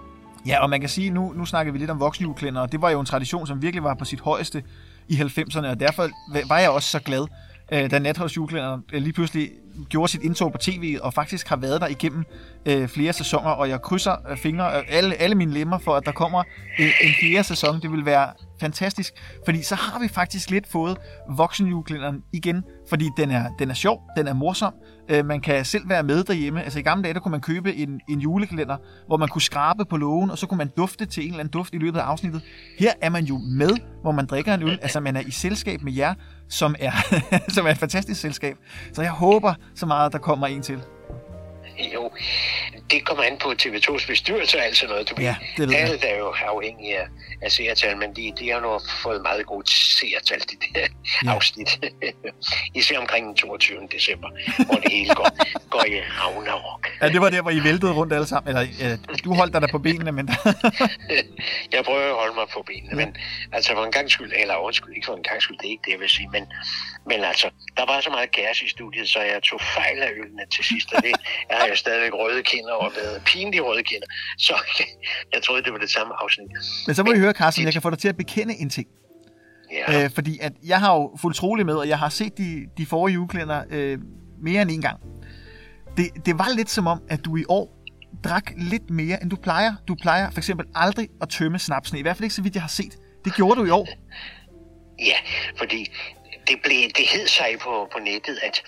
[0.46, 2.90] Ja, og man kan sige, nu, nu snakker vi lidt om voksenjuleklænder, og det var
[2.90, 4.62] jo en tradition, som virkelig var på sit højeste
[5.08, 6.08] i 90'erne, og derfor
[6.48, 7.26] var jeg også så glad,
[7.72, 9.50] øh, da Natholds juleklænder øh, lige pludselig
[9.88, 12.24] gjorde sit indtog på tv, og faktisk har været der igennem
[12.66, 16.06] øh, flere sæsoner, og jeg krydser øh, fingre, øh, alle, alle mine lemmer for, at
[16.06, 16.42] der kommer
[16.78, 17.80] en, en fjerde sæson.
[17.80, 19.12] Det vil være fantastisk,
[19.44, 20.96] fordi så har vi faktisk lidt fået
[21.30, 24.74] voksenjulekalenderen igen, fordi den er, den er sjov, den er morsom,
[25.08, 26.62] øh, man kan selv være med derhjemme.
[26.62, 28.76] Altså i gamle dage, der kunne man købe en, en julekalender,
[29.06, 31.52] hvor man kunne skrabe på lågen, og så kunne man dufte til en eller anden
[31.52, 32.42] duft i løbet af afsnittet.
[32.78, 33.70] Her er man jo med,
[34.02, 36.14] hvor man drikker en øl, altså man er i selskab med jer,
[36.48, 36.92] som er,
[37.54, 38.56] som er et fantastisk selskab.
[38.92, 40.82] Så jeg håber så meget, at der kommer en til.
[41.78, 42.10] Jo,
[42.90, 45.10] det kommer an på TV2's bestyrelse og alt sådan noget.
[45.10, 47.06] Du ja, det ved Alle er jo afhængige af,
[47.42, 50.86] af seertal, men de, de har nu fået meget gode seertal, de der
[51.24, 51.30] ja.
[51.30, 51.84] afsnit.
[52.74, 53.88] Især omkring den 22.
[53.92, 54.28] december,
[54.66, 55.30] hvor det hele går,
[55.70, 56.88] går i Ragnarok.
[57.02, 58.48] Ja, det var der, hvor I væltede rundt alle sammen.
[58.48, 60.28] Eller, ja, du holdt dig der på benene, men...
[61.74, 63.06] jeg prøver at holde mig på benene, ja.
[63.06, 63.16] men
[63.52, 65.82] altså for en gang skyld, eller undskyld, ikke for en gang skyld, det er ikke
[65.84, 66.44] det, jeg vil sige, men,
[67.06, 70.42] men altså, der var så meget gas i studiet, så jeg tog fejl af ølene
[70.54, 71.12] til sidst, og det
[71.50, 74.06] er jeg stadigvæk røde kinder og været pinlige røde kinder.
[74.46, 74.54] Så
[75.32, 76.46] jeg troede, det var det samme afsnit.
[76.86, 78.86] Men så må vi høre, Carsten, jeg kan få dig til at bekende en ting.
[79.72, 80.04] Ja.
[80.04, 82.86] Øh, fordi at jeg har jo fuldt troligt med, og jeg har set de, de
[82.86, 83.98] forrige juleklænder øh,
[84.42, 85.00] mere end en gang.
[85.96, 87.78] Det, det var lidt som om, at du i år
[88.24, 89.74] drak lidt mere, end du plejer.
[89.88, 92.62] Du plejer for eksempel aldrig at tømme snapsen, i hvert fald ikke så vidt jeg
[92.62, 92.96] har set.
[93.24, 93.88] Det gjorde du i år.
[95.00, 95.16] Ja,
[95.56, 95.90] fordi
[96.48, 98.62] det, blev, det hed sig på, på nettet, at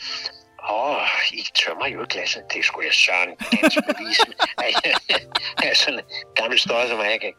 [0.68, 2.42] Åh, oh, I tømmer jo klassen.
[2.54, 4.26] Det skulle jeg søren ganske bevise.
[5.62, 6.04] jeg sådan en
[6.36, 7.32] gammel støj, som jeg kan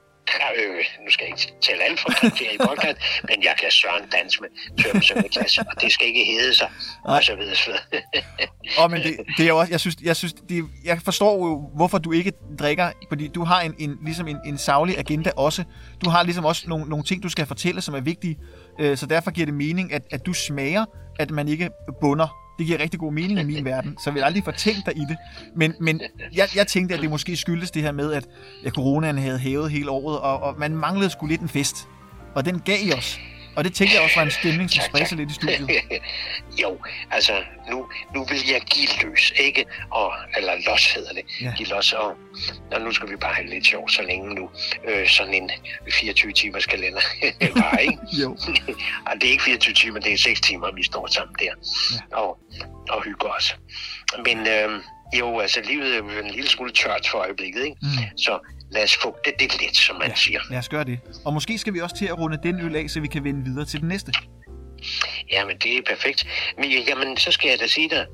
[0.57, 2.09] øh, nu skal jeg ikke tale alt for
[2.53, 2.97] i podcast,
[3.29, 4.49] men jeg kan søren dans med
[4.83, 6.69] tømme og det skal ikke hedde sig,
[7.03, 7.55] og så videre.
[7.55, 7.71] Så
[8.79, 11.97] oh, men det, det er også, jeg synes, jeg, synes det, jeg forstår jo, hvorfor
[11.97, 15.63] du ikke drikker, fordi du har en, en, ligesom en, en savlig agenda også.
[16.05, 18.37] Du har ligesom også nogle, nogle ting, du skal fortælle, som er vigtige,
[18.79, 20.85] øh, så derfor giver det mening, at, at du smager,
[21.19, 21.69] at man ikke
[22.01, 24.85] bunder Det giver rigtig god mening i min verden, så jeg vil aldrig få tænkt
[24.85, 25.17] dig i det.
[25.55, 26.01] Men, men
[26.33, 28.27] jeg, jeg tænkte, at det måske skyldes det her med, at
[28.63, 31.87] ja, coronaen havde hævet hele året, og, og man manglede skulle lidt en fest.
[32.35, 33.19] Og den gav I os.
[33.55, 35.69] Og det tænker jeg også var en stemning, som spredte lidt i studiet.
[36.63, 36.77] jo,
[37.11, 37.33] altså
[37.69, 39.65] nu, nu vil jeg give løs, ikke?
[39.91, 41.23] Og, eller los hedder det.
[41.41, 41.53] Ja.
[41.57, 42.13] Give los, og,
[42.71, 44.49] og nu skal vi bare have lidt sjov så længe nu.
[44.87, 45.51] Øh, sådan en
[45.91, 47.01] 24 timers kalender
[47.61, 47.97] bare, ikke?
[48.13, 48.29] Jo.
[49.07, 52.17] og det er ikke 24 timer, det er 6 timer, vi står sammen der ja.
[52.17, 52.39] og,
[52.89, 53.55] og hygger os.
[54.25, 54.81] Men øh,
[55.19, 57.77] jo, altså livet er en lille smule tørt for øjeblikket, ikke?
[57.81, 58.17] Mm.
[58.17, 58.39] Så
[58.71, 60.39] lad os få det, det lidt, som man ja, siger.
[60.49, 60.99] lad os gøre det.
[61.25, 63.43] Og måske skal vi også til at runde den øl af, så vi kan vende
[63.43, 64.13] videre til den næste.
[65.31, 66.27] Jamen, det er perfekt.
[66.57, 68.05] Men jamen, så skal jeg da sige dig,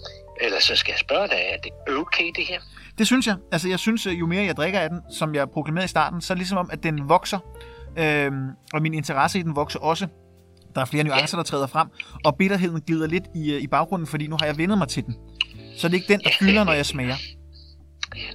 [0.41, 2.59] eller så skal jeg spørge dig, er det okay det her?
[2.97, 3.35] Det synes jeg.
[3.51, 6.33] Altså, jeg synes, jo mere jeg drikker af den, som jeg proklamerede i starten, så
[6.33, 7.39] er det ligesom om, at den vokser.
[7.99, 10.07] Øhm, og min interesse i den vokser også.
[10.75, 11.87] Der er flere nuancer, der træder frem.
[12.25, 15.05] Og bitterheden glider lidt i, øh, i baggrunden, fordi nu har jeg vendet mig til
[15.05, 15.15] den.
[15.77, 17.15] Så det er ikke den, der fylder, når jeg smager.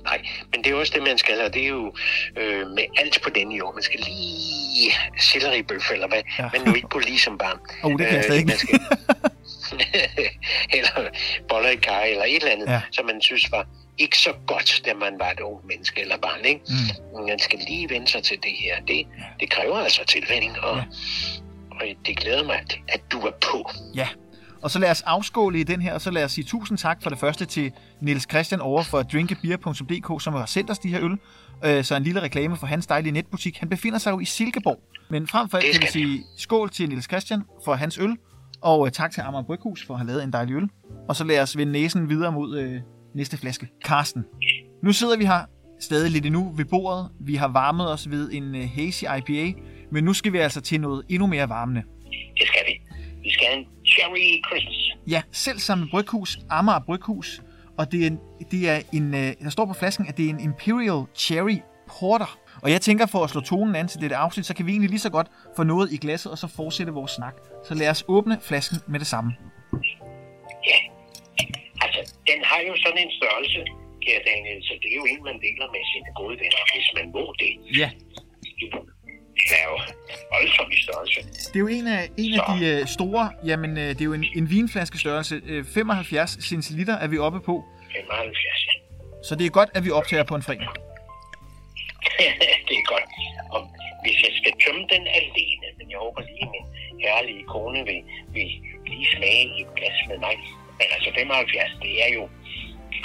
[0.05, 1.95] Nej, men det er også det, man skal, og det er jo
[2.37, 3.75] øh, med alt på denne jord.
[3.75, 6.49] Man skal lige selleribøf, eller hvad, ja.
[6.53, 7.59] men nu ikke på lige som barn.
[7.85, 8.53] Oh, det kan jeg stadig ikke.
[8.53, 8.81] Skal...
[10.77, 11.09] eller
[11.49, 12.81] boller i kaj, eller et eller andet, ja.
[12.93, 13.67] som man synes var
[13.99, 16.45] ikke så godt, da man var et ung menneske eller barn.
[16.45, 16.61] Ikke?
[16.69, 17.27] Mm.
[17.27, 18.81] Man skal lige vende sig til det her.
[18.89, 19.07] Det,
[19.41, 20.85] det kræver altså tilvænding, og, ja.
[21.71, 23.71] og det glæder mig, at, at du er på.
[23.95, 24.09] Ja,
[24.63, 27.03] og så lad os afskåle i den her, og så lad os sige tusind tak
[27.03, 31.01] for det første til Niels Christian over for drinkabeer.dk, som har sendt os de her
[31.03, 31.19] øl.
[31.65, 33.59] Øh, så en lille reklame for hans dejlige netbutik.
[33.59, 34.81] Han befinder sig jo i Silkeborg.
[35.11, 38.17] Men frem for alt kan vi sige skål til Niels Christian for hans øl,
[38.61, 40.69] og øh, tak til Amager Bryghus for at have lavet en dejlig øl.
[41.09, 42.81] Og så lad os vende næsen videre mod øh,
[43.15, 43.69] næste flaske.
[43.85, 44.25] Karsten.
[44.83, 45.45] Nu sidder vi her
[45.81, 47.11] stadig lidt endnu ved bordet.
[47.21, 49.61] Vi har varmet os ved en øh, hazy IPA,
[49.93, 51.83] men nu skal vi altså til noget endnu mere varmende.
[52.39, 52.81] Det skal vi.
[53.23, 54.93] Vi skal have en Cherry Christmas.
[55.07, 57.43] Ja, selv samme bryghus, Amager Bryghus.
[57.79, 58.19] Og det er, en,
[58.51, 62.39] det er en, øh, der står på flasken, at det er en Imperial Cherry Porter.
[62.63, 64.91] Og jeg tænker, for at slå tonen an til dette afsnit, så kan vi egentlig
[64.91, 67.35] lige så godt få noget i glasset, og så fortsætte vores snak.
[67.65, 69.33] Så lad os åbne flasken med det samme.
[70.67, 70.79] Ja,
[72.31, 73.61] den har jo sådan en størrelse,
[74.05, 77.07] kære Daniel, så det er jo en, man deler med sine gode venner, hvis man
[77.17, 77.53] må det.
[77.81, 77.89] Ja
[79.51, 79.77] det er jo
[80.35, 81.21] voldsomt i størrelse.
[81.51, 84.13] Det er jo en af, en af de uh, store, jamen uh, det er jo
[84.13, 85.35] en, en vinflaske størrelse.
[85.37, 87.65] Uh, 75 centiliter er vi oppe på.
[87.93, 88.73] 75, ja.
[89.29, 90.69] Så det er godt, at vi optager på en fredag.
[92.69, 93.09] det er godt.
[93.55, 93.61] Og
[94.03, 96.67] hvis jeg skal tømme den alene, men jeg håber lige, min
[97.05, 98.01] herlige kone vil,
[98.35, 98.49] vil
[98.91, 100.37] lige smage i et glas med mig.
[100.83, 102.25] Men altså 75, det er jo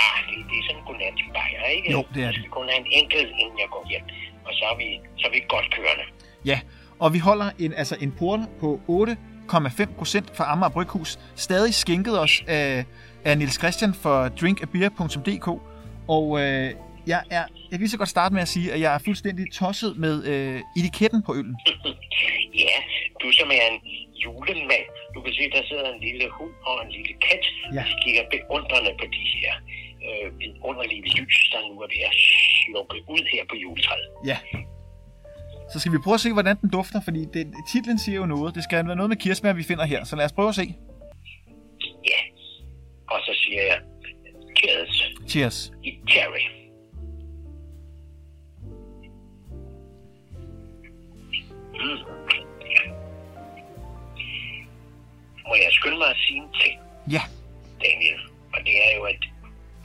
[0.05, 1.91] Ah, det, det er sådan en godnatsbajer, ikke?
[1.91, 2.35] Jo, det er det.
[2.35, 4.03] Skal kun have en enkelt, inden jeg går hjem.
[4.45, 4.87] Og så er vi,
[5.17, 6.03] så er vi godt kørende.
[6.45, 6.59] Ja,
[6.99, 11.19] og vi holder en, altså en porter på 8,5 procent fra Amager Bryghus.
[11.35, 12.85] Stadig skænket os af,
[13.25, 15.47] af Nils Christian for drinkabeer.dk.
[16.07, 16.71] Og øh,
[17.07, 19.45] jeg, er, jeg kan lige så godt starte med at sige, at jeg er fuldstændig
[19.53, 21.55] tosset med øh, etiketten på øllen.
[22.65, 22.77] ja,
[23.21, 23.79] du som er en
[24.27, 24.87] julemand.
[25.15, 27.43] Du kan se, der sidder en lille hund og en lille kat.
[27.75, 27.83] Ja.
[27.89, 29.53] De kigger beundrende på de her
[30.07, 30.27] øh,
[30.69, 32.15] underlige lys, der nu er ved at
[32.63, 34.09] slukke ud her på juletræet.
[34.31, 34.37] Ja,
[35.71, 38.55] så skal vi prøve at se, hvordan den dufter, fordi det, titlen siger jo noget.
[38.55, 40.67] Det skal være noget med kirsebær, vi finder her, så lad os prøve at se.
[42.11, 42.21] Ja,
[43.11, 43.79] og så siger jeg
[44.57, 45.03] cheers.
[45.27, 45.71] Cheers.
[45.83, 46.43] I cherry.
[51.73, 52.16] Mm.
[55.47, 56.75] Må jeg skynde mig at sige en ting?
[57.15, 57.23] Ja.
[57.83, 58.21] Daniel,
[58.53, 59.21] og det er jo, at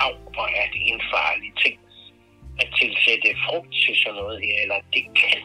[0.05, 1.77] af, hvor er det en farlig ting
[2.63, 5.39] at tilsætte frugt til sådan noget her, eller det kan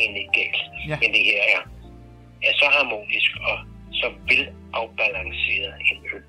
[0.00, 0.62] egentlig galt.
[0.90, 0.96] Ja.
[1.02, 1.60] Men det her er,
[2.48, 3.58] er så harmonisk og
[4.00, 4.44] så vel
[4.80, 6.24] afbalanceret en øl.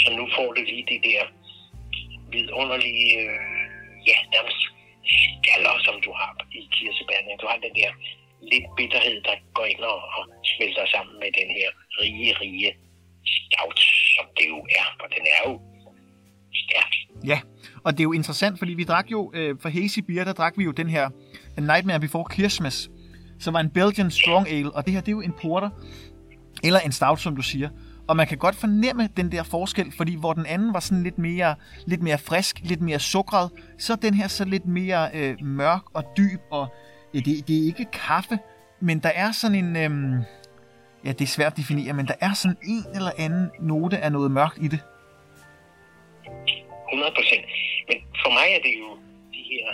[0.00, 1.22] Så nu får du lige de der
[2.32, 3.38] vidunderlige, øh,
[4.08, 4.60] ja, nærmest
[5.42, 7.40] skaller, som du har i kirsebærne.
[7.42, 7.90] Du har den der
[8.52, 10.22] lidt bitterhed, der går ind og, og
[10.52, 11.68] smelter sammen med den her
[12.00, 12.72] rige, rige
[13.26, 13.80] stout,
[14.16, 15.60] som det jo er, for den er jo
[16.54, 16.92] stærk.
[17.26, 17.40] Ja,
[17.84, 20.58] og det er jo interessant, fordi vi drak jo, øh, for Hazy Beer, der drak
[20.58, 21.08] vi jo den her
[21.60, 22.90] Nightmare Before Christmas,
[23.40, 25.70] som var en Belgian Strong Ale, og det her det er jo en porter,
[26.64, 27.68] eller en stout, som du siger.
[28.08, 31.18] Og man kan godt fornemme den der forskel, fordi hvor den anden var sådan lidt
[31.18, 31.54] mere,
[31.86, 35.82] lidt mere frisk, lidt mere sukret, så er den her så lidt mere øh, mørk
[35.94, 36.74] og dyb, og
[37.14, 38.38] ja, det, det er ikke kaffe,
[38.80, 40.22] men der er sådan en, øh,
[41.04, 44.12] ja det er svært at definere, men der er sådan en eller anden note af
[44.12, 44.80] noget mørkt i det.
[46.92, 47.44] 100 procent.
[47.88, 48.90] Men for mig er det jo
[49.34, 49.66] de her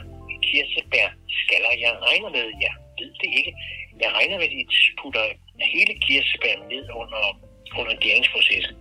[0.47, 1.71] kirsebærskaller.
[1.85, 3.53] jeg regner med, ja, ved det ikke.
[4.03, 4.65] Jeg regner med, at de
[5.01, 5.25] putter
[5.75, 7.23] hele kirsebæren ned under,
[7.81, 8.77] under gæringsprocessen.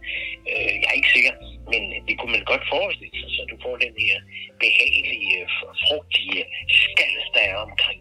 [0.52, 1.34] Øh, jeg er ikke sikker.
[1.72, 4.18] men det kunne man godt forestille sig, så du får den her
[4.64, 5.48] behagelige, øh,
[5.84, 6.42] frugtige
[6.84, 8.00] skal, der er omkring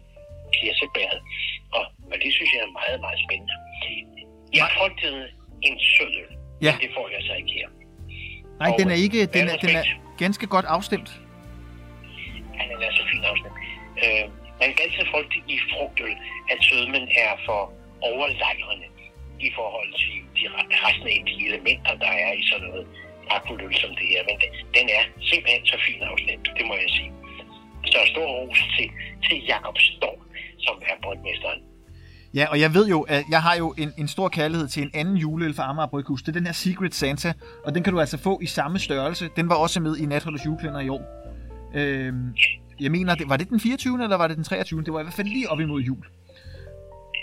[0.55, 1.21] kirsebæret.
[1.77, 3.55] Og, og det synes jeg er meget, meget spændende.
[4.59, 5.23] Jeg frygtede
[5.67, 6.73] en sød øl, Ja.
[6.81, 7.69] det får jeg så ikke her.
[8.59, 9.83] Nej, Og den er ikke, den er, den er
[10.23, 11.09] ganske godt afstemt.
[12.57, 13.53] Ja, den er så fin afsnit.
[14.03, 14.23] Øh,
[14.61, 16.15] man kan altid frygte i frugtøl,
[16.53, 17.61] at sødmen er for
[18.01, 18.87] overlejrende
[19.47, 22.87] i forhold til de re- resten af de elementer, der er i sådan noget
[23.35, 24.21] akkuløl som det her.
[24.29, 24.35] Men
[24.77, 27.11] den, er simpelthen så fin afstemt, det må jeg sige.
[27.85, 28.87] Så stor ros til,
[29.25, 30.21] til Jakob Storm,
[30.65, 31.61] som er brygmesteren.
[32.33, 34.91] Ja, og jeg ved jo, at jeg har jo en, en stor kærlighed til en
[34.93, 36.21] anden juleøl fra Amager Bryghus.
[36.21, 37.33] Det er den her Secret Santa,
[37.65, 39.29] og den kan du altså få i samme størrelse.
[39.35, 41.03] Den var også med i Natholders julekalender i år.
[41.75, 42.35] Øhm,
[42.79, 44.03] jeg mener, det, var det den 24.
[44.03, 44.83] eller var det den 23.
[44.83, 46.05] Det var i hvert fald lige op imod jul.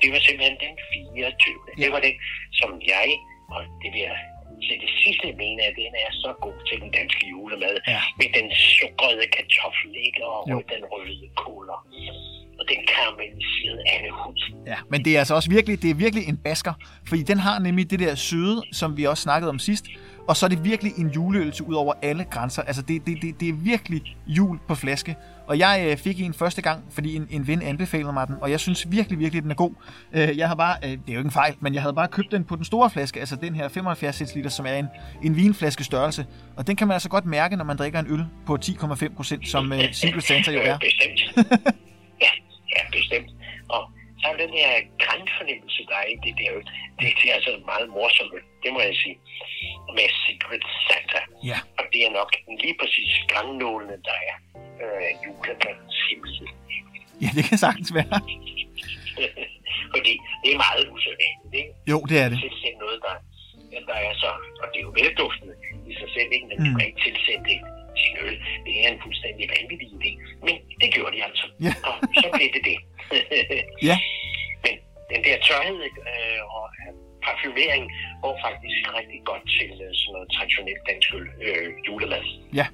[0.02, 0.74] Det var simpelthen den
[1.14, 1.54] 24.
[1.78, 1.84] Ja.
[1.84, 2.14] Det var den,
[2.52, 3.08] som jeg,
[3.50, 4.18] og det vil jeg
[4.66, 7.74] til det sidste mene, at den er så god til den danske julemad.
[7.94, 8.00] Ja.
[8.20, 10.56] Med den sukrede kartoffelægger og Jo.
[10.74, 11.78] den røde kåler.
[12.60, 14.64] Og den karamelliserede andehud.
[14.66, 16.72] Ja, men det er altså også virkelig, det er virkelig en basker,
[17.08, 19.84] fordi den har nemlig det der søde, som vi også snakkede om sidst,
[20.28, 22.62] og så er det virkelig en juleølse ud over alle grænser.
[22.62, 25.16] Altså det, det, det, det er virkelig jul på flaske.
[25.50, 28.50] Og jeg øh, fik en første gang, fordi en, en ven anbefalede mig den, og
[28.50, 29.70] jeg synes virkelig, virkelig, den er god.
[30.12, 32.08] Øh, jeg har bare, øh, det er jo ikke en fejl, men jeg havde bare
[32.08, 34.86] købt den på den store flaske, altså den her 75 liter, som er en,
[35.22, 36.26] en vinflaske størrelse.
[36.56, 39.48] Og den kan man altså godt mærke, når man drikker en øl på 10,5 procent,
[39.48, 40.78] som øh, Secret Santa jo er.
[40.78, 41.48] Bestemt.
[42.24, 42.30] ja,
[42.76, 43.30] ja, bestemt.
[43.68, 44.70] Og så er den her
[45.04, 46.50] grænfornemmelse, der er i det der.
[47.00, 49.16] Det, det er altså meget morsomt, det må jeg sige.
[49.96, 51.20] Med Secret Santa.
[51.50, 51.58] Ja.
[51.78, 52.30] Og det er nok
[52.64, 54.36] lige præcis grangnålene, der er
[54.82, 56.48] øh, julemandens hemmelighed.
[57.22, 58.18] Ja, det kan sagtens være.
[59.94, 61.72] Fordi det er meget usædvanligt, ikke?
[61.92, 62.38] Jo, det er det.
[62.46, 63.16] tilsætte noget, der,
[63.90, 64.30] der er så,
[64.62, 65.54] og det er jo velduftende
[65.90, 66.46] i sig selv, ikke?
[66.50, 66.64] men mm.
[66.64, 67.58] du kan ikke tilsætte det
[68.08, 68.36] en øl.
[68.66, 70.10] Det er en fuldstændig vanvittig idé.
[70.46, 71.46] Men det gjorde de altså.
[71.66, 71.74] Ja.
[71.88, 72.78] Og så blev det det.
[73.88, 73.96] Ja.
[74.64, 74.74] Men
[75.12, 76.92] den der tørhed øh, og øh,
[77.26, 77.84] parfumering
[78.24, 82.24] går faktisk rigtig godt til øh, sådan noget traditionelt dansk øl, øh, julemad.
[82.60, 82.66] Ja.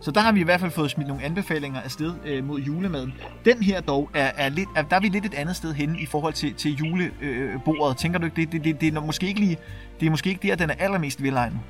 [0.00, 3.14] Så der har vi i hvert fald fået smidt nogle anbefalinger afsted øh, mod julemaden.
[3.44, 6.00] Den her dog, er, er lidt, er, der er vi lidt et andet sted henne
[6.00, 7.96] i forhold til, til julebordet.
[7.96, 9.56] Tænker du ikke, det, det, det, det, er måske ikke lige,
[10.00, 11.60] det er måske ikke der, den er allermest velegnet?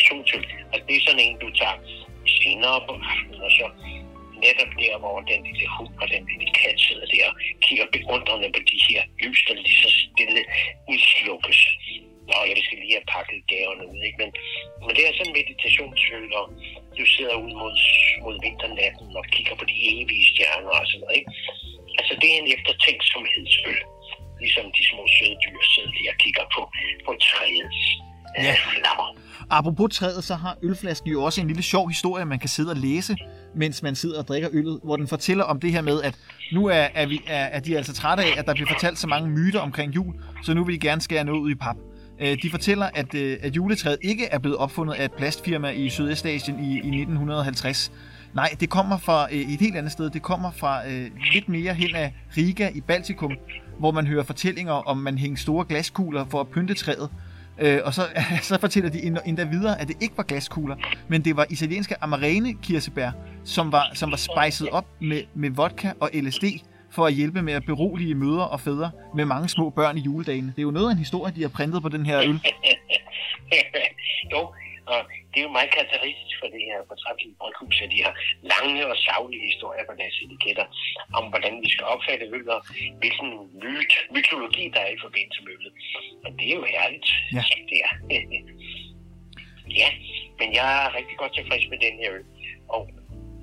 [0.00, 0.44] Sådan en meditationsøl.
[0.72, 1.78] Altså, det er sådan en, du tager
[2.38, 3.66] senere på aftenen, og så
[4.44, 8.48] netop der, hvor den lille hund og den lille kat sidder der og kigger beundrende
[8.56, 10.42] på de her lys, der lige så stille
[10.92, 11.60] udslukkes.
[12.30, 14.18] Nå, jeg skal lige have pakket gaverne ud, ikke?
[14.22, 14.30] Men,
[14.84, 16.46] men det er sådan en meditationsøl, og
[16.98, 17.74] du sidder ud mod,
[18.24, 21.30] mod vinternatten og kigger på de evige stjerner og sådan noget, ikke?
[21.98, 23.80] Altså, det er en eftertænksomhedsøl.
[24.42, 26.62] Ligesom de små søde dyr sidder lige og kigger på,
[27.06, 27.80] på træets
[28.38, 28.54] Ja.
[28.80, 29.16] flammer.
[29.50, 32.76] Apropos træet, så har ølflasken jo også en lille sjov historie, man kan sidde og
[32.76, 33.16] læse,
[33.56, 36.18] mens man sidder og drikker øllet, hvor den fortæller om det her med, at
[36.52, 39.06] nu er, er, vi, er, er de altså trætte af, at der bliver fortalt så
[39.06, 40.14] mange myter omkring jul,
[40.44, 41.76] så nu vil de gerne skære noget ud i pap.
[42.20, 45.88] Øh, De fortæller, at, øh, at juletræet ikke er blevet opfundet af et plastfirma i
[45.90, 47.92] Sydøstasien i, i 1950.
[48.34, 50.10] Nej, det kommer fra øh, et helt andet sted.
[50.10, 53.32] Det kommer fra øh, lidt mere hen af Riga i Baltikum,
[53.78, 57.10] hvor man hører fortællinger om, man hænger store glaskugler for at pynte træet.
[57.58, 58.02] Øh, og så,
[58.42, 60.76] så fortæller de endda- videre, at det ikke var glaskugler,
[61.08, 63.10] men det var italienske amarene kirsebær,
[63.44, 66.44] som var, som var spejset op med, med vodka og LSD,
[66.90, 70.46] for at hjælpe med at berolige mødre og fædre med mange små børn i juledagene.
[70.46, 72.40] Det er jo noget af en historie, de har printet på den her øl.
[74.32, 74.48] jo,
[74.92, 74.98] og
[75.30, 78.14] det er jo meget karakteristisk for det her portrætlige bryghus, at de har
[78.54, 80.66] lange og savlige historier på deres etiketter
[81.18, 82.60] om, hvordan vi skal opfatte øl, og
[83.00, 83.30] hvilken
[83.64, 85.72] myt, mytologi, der er i forbindelse med øllet.
[86.24, 87.42] Og det er jo herligt, Ja.
[87.50, 87.92] som det er.
[89.80, 89.88] ja,
[90.40, 92.24] men jeg er rigtig godt tilfreds med den her øl.
[92.76, 92.82] Og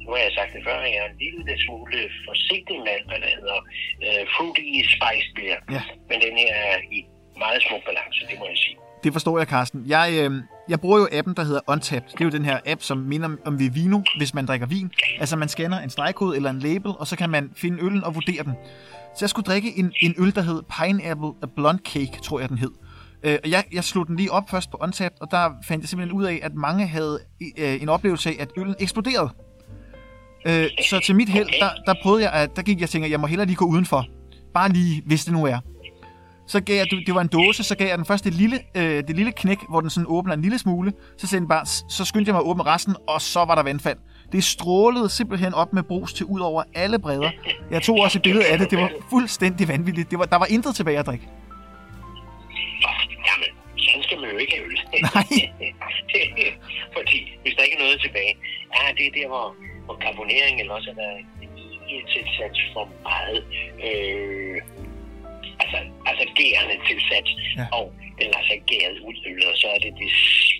[0.04, 3.20] nu har jeg sagt det før, at jeg er en lille smule forsigtig med, hvad
[3.24, 3.60] der hedder
[4.08, 5.60] uh, fruity spiced beer.
[5.76, 5.84] Ja.
[6.10, 7.00] Men den her er i
[7.44, 8.78] meget smuk balance, det må jeg sige.
[9.04, 9.80] Det forstår jeg, Carsten.
[9.96, 10.32] Jeg, øh,
[10.70, 12.12] jeg bruger jo appen, der hedder Untapped.
[12.12, 14.92] Det er jo den her app, som minder om- Vivino, hvis man drikker vin.
[15.20, 18.16] Altså, man scanner en stregkode eller en label, og så kan man finde øllen og
[18.16, 18.54] vurdere den.
[19.16, 22.58] Så jeg skulle drikke en, en øl, der hed Pineapple Blonde Cake, tror jeg, den
[22.58, 22.72] hed.
[23.24, 25.90] Øh, og jeg, jeg slog den lige op først på Untapped, og der fandt jeg
[25.90, 27.20] simpelthen ud af, at mange havde
[27.58, 29.30] øh, en oplevelse af, at øllen eksploderede.
[30.48, 33.12] Øh, så til mit held, der, der prøvede jeg, at der gik jeg og tænkte,
[33.12, 34.06] jeg må hellere lige gå udenfor.
[34.54, 35.60] Bare lige, hvis det nu er.
[36.54, 38.98] Så gav jeg, det var en dåse, så gav jeg den først det lille, øh,
[39.08, 40.94] det lille knæk, hvor den sådan åbner en lille smule.
[41.18, 43.98] Så, sendte bare, så skyndte jeg mig at åbne resten, og så var der vandfald.
[44.32, 47.32] Det strålede simpelthen op med brus til ud over alle bredder.
[47.72, 48.72] Jeg tog også et billede af det.
[48.72, 50.12] Det var fuldstændig vanvittigt.
[50.12, 51.28] Det var, der var intet tilbage at drikke.
[53.28, 54.80] Jamen, sådan skal man jo ikke have øl.
[55.16, 55.28] Nej.
[56.98, 58.34] Fordi hvis der ikke er noget tilbage,
[58.76, 61.12] ja, det er der, hvor, hvor karbonering eller også er der
[61.92, 63.44] ikke tilsat for meget.
[63.88, 64.58] Øh,
[66.10, 67.28] altså, gærende tilsat,
[67.58, 67.66] Ja.
[67.78, 67.86] og
[68.20, 70.10] den lader sig gæret ud, øl, og så er det, det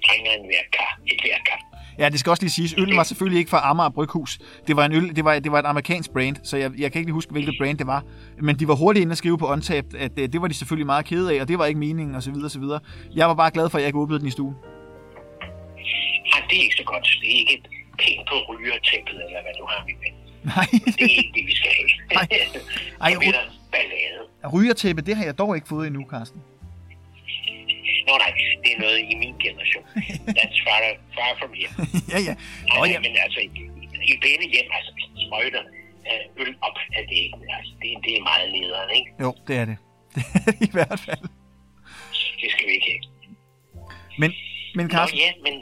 [0.04, 1.62] springer en hver kar, et hver kar.
[2.00, 2.74] Ja, det skal også lige siges.
[2.78, 4.40] Øllen var selvfølgelig ikke fra Amager Bryghus.
[4.68, 7.00] Det var, en øl, det var, det var et amerikansk brand, så jeg, jeg kan
[7.00, 8.04] ikke lige huske, hvilket brand det var.
[8.42, 10.86] Men de var hurtigt inde at skrive på Untapped, at øh, det var de selvfølgelig
[10.86, 12.80] meget kede af, og det var ikke meningen, og så videre, og så videre.
[13.16, 14.56] Jeg var bare glad for, at jeg ikke åbnede den i stuen.
[16.34, 17.08] Ej, det er ikke så godt.
[17.22, 17.62] Det er ikke
[18.00, 20.14] pænt på rygertæppet, eller hvad du har, min ven.
[20.44, 20.66] Nej,
[20.98, 21.90] Det er ikke det, vi skal have.
[22.14, 22.28] Nej.
[23.02, 23.14] Ej,
[23.72, 24.22] ballade.
[24.54, 26.42] rygertæppe, det har jeg dog ikke fået endnu, Carsten.
[28.08, 28.32] Nå nej,
[28.64, 29.84] det er noget i min generation.
[30.38, 30.82] That's far,
[31.18, 31.72] far from here.
[32.14, 32.34] ja, ja.
[32.70, 33.00] Nå, Nå, ja.
[33.00, 33.48] Men altså, i,
[34.12, 34.92] i pæne hjem, altså,
[35.26, 35.64] sprøjter
[36.10, 37.22] øh, øl op af det,
[37.58, 39.10] altså, det, det er meget nederen, ikke?
[39.24, 39.78] Jo, det er det.
[40.16, 41.24] Det er det i hvert fald.
[42.42, 43.02] Det skal vi ikke have.
[44.20, 44.32] Men,
[44.76, 45.54] men Nå Carsten, ja, men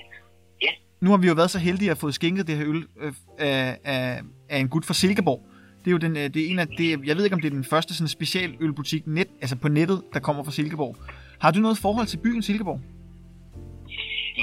[0.62, 0.70] ja,
[1.02, 3.78] nu har vi jo været så heldige at få skænket det her øl øh, af,
[3.84, 5.42] af, af en gut fra Silkeborg.
[5.88, 7.50] Det er jo den, øh, det er en af, det, jeg ved ikke om det
[7.52, 10.96] er den første sådan specialølbutik net, altså på nettet, der kommer fra Silkeborg.
[11.44, 12.80] Har du noget forhold til byen Silkeborg?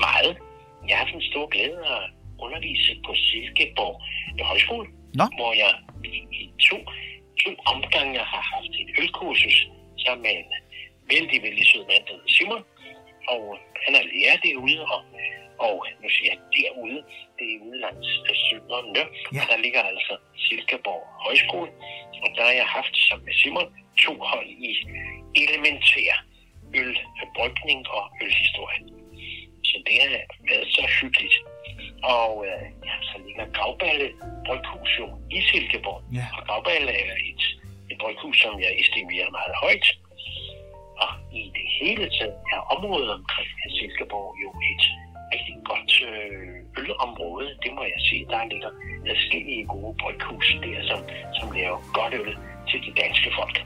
[0.06, 0.32] meget.
[0.88, 2.04] Jeg har haft en stor glæde at
[2.44, 3.94] undervise på Silkeborg
[4.50, 4.86] Højskole,
[5.20, 5.24] Nå.
[5.38, 5.72] hvor jeg
[6.04, 6.78] i i to,
[7.42, 9.56] to omgange har haft et ølkursus
[10.04, 10.48] sammen med en
[11.12, 12.62] vældig, vældig sød mand, der Simon.
[13.32, 13.42] Og
[13.84, 15.00] han er lærer derude, og,
[15.66, 16.98] og nu siger jeg derude,
[17.44, 18.08] det er ude langs
[18.48, 19.02] Sønderne,
[19.34, 19.40] Ja.
[19.42, 21.70] og der ligger altså Silkeborg Højskole.
[22.24, 23.68] Og der har jeg haft sammen med Simon
[24.04, 24.70] to hold i
[25.42, 26.14] elementær
[26.80, 28.82] ølbrygning og ølhistorie.
[29.68, 30.10] Så det har
[30.50, 31.36] været så hyggeligt.
[32.16, 34.08] Og øh, ja, så ligger Gravballe
[34.46, 36.02] Bryghus jo i Silkeborg.
[36.18, 36.26] Ja.
[36.36, 37.42] Og Gravballe er et,
[37.90, 39.86] et bryghus, som jeg estimerer meget højt.
[41.02, 44.84] Og i det hele taget er området omkring Silkeborg jo et
[45.72, 47.48] godt øh, ølområde.
[47.62, 48.22] Det må jeg sige.
[48.32, 48.70] Der ligger
[49.12, 51.00] adskillige gode bryghus der, som,
[51.38, 52.32] som laver godt øl
[52.70, 53.56] til de danske folk.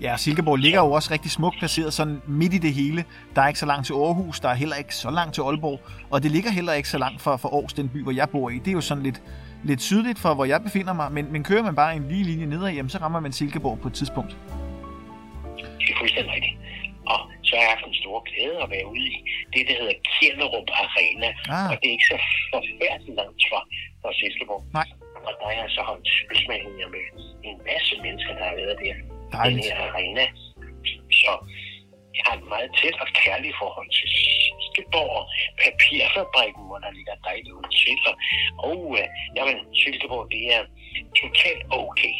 [0.00, 3.04] Ja, Silkeborg ligger jo også rigtig smukt placeret sådan midt i det hele.
[3.34, 5.80] Der er ikke så langt til Aarhus, der er heller ikke så langt til Aalborg,
[6.10, 8.50] og det ligger heller ikke så langt fra, fra Aarhus, den by, hvor jeg bor
[8.50, 8.58] i.
[8.58, 9.22] Det er jo sådan lidt,
[9.64, 12.46] lidt sydligt for, hvor jeg befinder mig, men, men kører man bare en lige linje
[12.46, 14.36] nedad, jamen, så rammer man Silkeborg på et tidspunkt.
[15.56, 16.56] Det er fuldstændig rigtigt.
[17.48, 19.18] Så har jeg haft en stor glæde at være ude i
[19.54, 21.30] det, der hedder Kjellerup Arena.
[21.56, 21.70] Ah.
[21.70, 22.18] Og det er ikke så
[22.52, 23.60] forfærdeligt langt fra,
[24.00, 24.62] fra Silkeborg.
[24.78, 24.88] Nej.
[25.26, 27.04] Og der jeg så holdt ølsmagninger med
[27.48, 28.94] en masse mennesker, der har været der.
[29.32, 29.56] Dejligt.
[29.56, 30.24] Den her arena.
[31.22, 31.32] Så
[32.16, 35.24] jeg har et meget tæt og kærligt forhold til Silkeborg og
[35.62, 38.14] papirfabrikken, hvor der ligger dejlige hoteller.
[38.68, 39.06] Og øh,
[39.36, 40.62] jamen, Silkeborg, det er
[41.22, 42.14] totalt okay.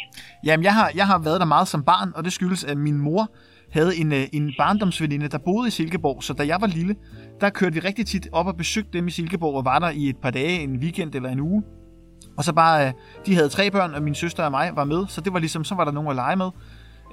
[0.45, 2.97] Jamen, jeg har, jeg har været der meget som barn, og det skyldes, at min
[3.07, 3.23] mor
[3.71, 6.95] havde en, øh, en barndomsveninde, der boede i Silkeborg, så da jeg var lille,
[7.41, 10.09] der kørte vi rigtig tit op og besøgte dem i Silkeborg, og var der i
[10.09, 11.63] et par dage, en weekend eller en uge.
[12.37, 12.93] Og så bare, øh,
[13.25, 15.63] de havde tre børn, og min søster og mig var med, så det var ligesom,
[15.63, 16.49] så var der nogen at lege med.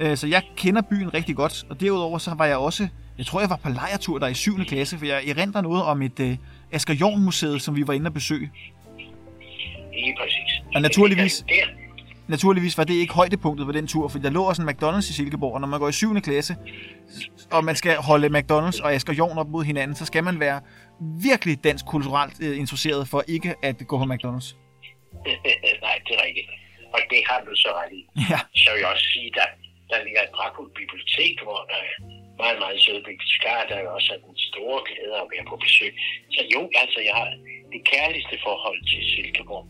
[0.00, 2.88] Øh, Så jeg kender byen rigtig godt, og derudover så var jeg også,
[3.18, 4.64] jeg tror jeg var på lejretur der i 7.
[4.64, 6.38] klasse, for jeg erindrer noget om et
[6.72, 8.50] Asger Jorn museet, som vi var inde at besøge.
[9.92, 10.62] Lige præcis.
[10.74, 11.54] Og naturligvis- Der,
[12.28, 15.14] Naturligvis var det ikke højdepunktet på den tur, for der lå også en McDonald's i
[15.18, 16.20] Silkeborg, og når man går i 7.
[16.20, 16.56] klasse,
[17.52, 20.60] og man skal holde McDonald's og Asger Jorn op mod hinanden, så skal man være
[21.28, 24.48] virkelig dansk kulturelt øh, interesseret for ikke at gå på McDonald's.
[25.86, 26.48] Nej, det er rigtigt.
[26.94, 28.02] Og det har du så ret i.
[28.32, 29.46] Ja, Så vil jeg også sige, der,
[29.90, 31.94] der ligger et Dracul bibliotek, hvor der er
[32.42, 35.92] meget, meget søde bibliotekarer, der er også den store glæde at være på besøg.
[36.34, 37.28] Så jo, altså, jeg har
[37.74, 39.64] det kærligste forhold til Silkeborg.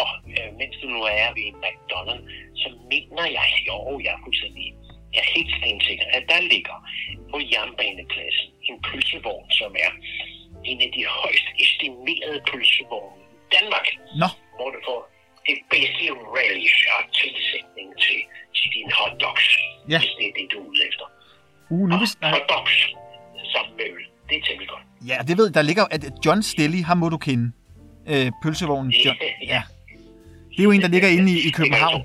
[0.00, 2.26] Og øh, mens du nu er ved en McDonald's,
[2.62, 4.66] så mener jeg, jo, jeg er fuldstændig,
[5.14, 6.76] jeg er helt stensikker, at der ligger
[7.32, 9.90] på jernbanepladsen en pølsevogn, som er
[10.70, 13.86] en af de højst estimerede pølsevogne i Danmark
[14.22, 15.00] nå, hvor du får
[15.48, 16.04] det bedste
[16.38, 18.18] relish og tilsætning til,
[18.56, 19.46] til dine hotdogs,
[19.92, 19.98] Ja.
[19.98, 21.06] hvis det er det, du er ude efter.
[21.70, 22.76] uh, nu Og hvis, hotdogs
[23.54, 24.82] sammen med øl, det er temmelig godt.
[25.10, 27.52] ja, det ved der ligger, at John Stelly, ham må du kende.
[28.08, 29.16] Øh, pølsevognen John,
[29.54, 29.62] ja.
[30.56, 32.02] Det er jo en, der ligger inde i, i København.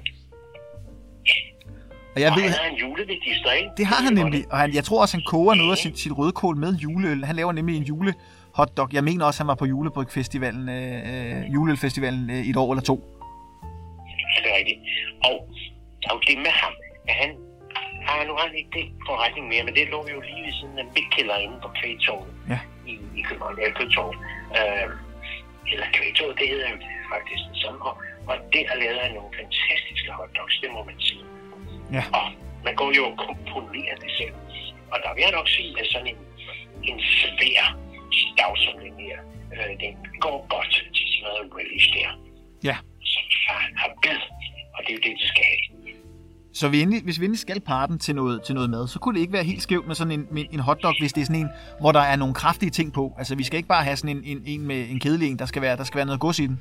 [2.16, 3.70] Og jeg Og ved, han har en juleregister, ikke?
[3.78, 6.18] Det har han nemlig, og han, jeg tror også, han koger noget af sit, sit
[6.18, 7.24] rødkål med juleøl.
[7.26, 8.14] Han laver nemlig en jule
[8.58, 8.90] hotdog.
[8.94, 12.84] Jeg mener også, han var på Julebrygfestivalen, øh, øh, juleølfestivalen øh, i et år eller
[12.92, 12.96] to.
[14.34, 14.80] Ja, det er rigtigt.
[15.30, 15.36] Og
[16.02, 16.74] der er jo det med ham,
[17.10, 17.30] at han
[18.08, 20.78] har nu har han ikke det forretning mere, men det lå jo lige ved siden
[20.82, 22.60] af Midtkælder inde på Kvægtorvet Ja.
[22.92, 24.16] i, i København, ja, København.
[24.58, 24.86] Øh,
[25.74, 26.68] eller Kvægtorvet, det hedder
[27.14, 27.80] faktisk det samme.
[28.32, 31.26] Og der lavede han nogle fantastiske hotdogs, det må man sige.
[31.98, 32.04] Ja.
[32.18, 32.26] Og
[32.66, 34.36] man går jo og komponerer det selv.
[34.94, 36.20] Og der vil jeg nok sige, at sådan en,
[36.90, 37.64] en svær
[38.22, 39.18] stavsomling her,
[39.54, 39.94] øh, den
[40.26, 42.10] går godt til sådan noget relish der.
[42.70, 42.76] Ja.
[43.12, 44.22] Som har, har bid,
[44.76, 45.72] og det er jo det, det skal have.
[46.54, 49.00] Så vi endelig, hvis vi endelig skal parre den til noget, til noget mad, så
[49.00, 51.26] kunne det ikke være helt skævt med sådan en, med en hotdog, hvis det er
[51.26, 53.16] sådan en, hvor der er nogle kraftige ting på.
[53.18, 55.46] Altså, vi skal ikke bare have sådan en, en, en med en kedelig en, der
[55.46, 56.60] skal være, der skal være noget gods i den.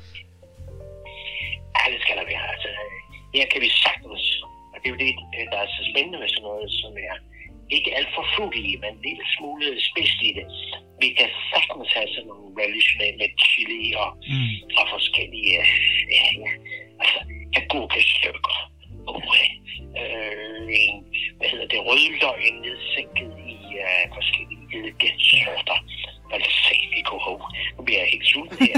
[3.34, 4.24] Her kan vi sagtens,
[4.72, 5.12] og det er jo det,
[5.52, 7.16] der er så spændende med sådan noget, som er
[7.76, 10.46] ikke alt for frugtige, men en lille smule spidst i det.
[11.02, 14.54] Vi kan sagtens have sådan nogle relish med, med chili og, Mm.
[14.78, 15.64] og forskellige, ja,
[16.16, 16.50] ja,
[17.02, 17.18] altså
[17.60, 18.56] agurkestykker.
[19.10, 19.22] Og
[20.00, 20.96] øh, en,
[21.38, 25.78] hvad hedder det, rødløg nedsænket i uh, forskellige eddikesorter.
[26.32, 26.50] Altså,
[27.10, 27.44] kunne håbe.
[27.78, 28.76] Nu bliver jeg helt sulten her.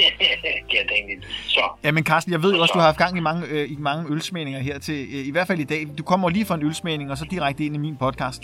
[0.74, 1.24] ja, Daniel.
[1.46, 3.70] Så, Ja, men Carsten, jeg ved jo også, du har haft gang i mange, øh,
[3.70, 5.86] i mange ølsmeninger her til, øh, i hvert fald i dag.
[5.98, 8.42] Du kommer lige fra en ølsmening, og så direkte ind i min podcast.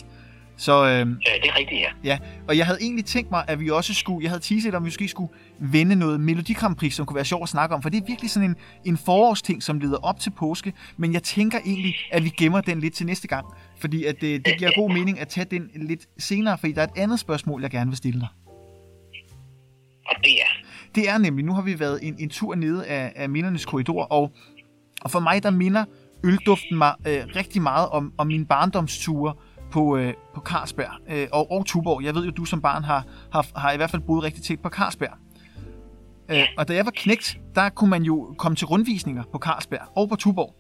[0.59, 1.91] Så øh, ja, det er rigtigt, ja.
[2.05, 4.85] ja, og jeg havde egentlig tænkt mig, at vi også skulle, jeg havde teaset, om
[4.85, 7.83] vi måske skulle vende noget Melodi Grand Prix, som kunne være sjovt at snakke om,
[7.83, 11.23] for det er virkelig sådan en, en forårsting, som leder op til påske, men jeg
[11.23, 13.47] tænker egentlig, at vi gemmer den lidt til næste gang,
[13.79, 16.87] fordi at det, det giver god mening at tage den lidt senere, fordi der er
[16.87, 18.29] et andet spørgsmål, jeg gerne vil stille dig.
[20.07, 23.13] Og det er, Det er nemlig, nu har vi været en, en tur nede af,
[23.17, 24.33] af mindernes korridor, og,
[25.03, 25.85] og for mig, der minder
[26.25, 29.35] ølduften mig øh, rigtig meget om, om mine barndomsture
[29.77, 32.05] på, øh, på Carlsberg øh, og, og Tuborg.
[32.05, 34.61] Jeg ved jo, du som barn har, har, har i hvert fald boet rigtig tæt
[34.61, 35.13] på Carlsberg.
[36.31, 39.81] Øh, og da jeg var knægt, der kunne man jo komme til rundvisninger på Carlsberg
[39.97, 40.55] og på Tuborg.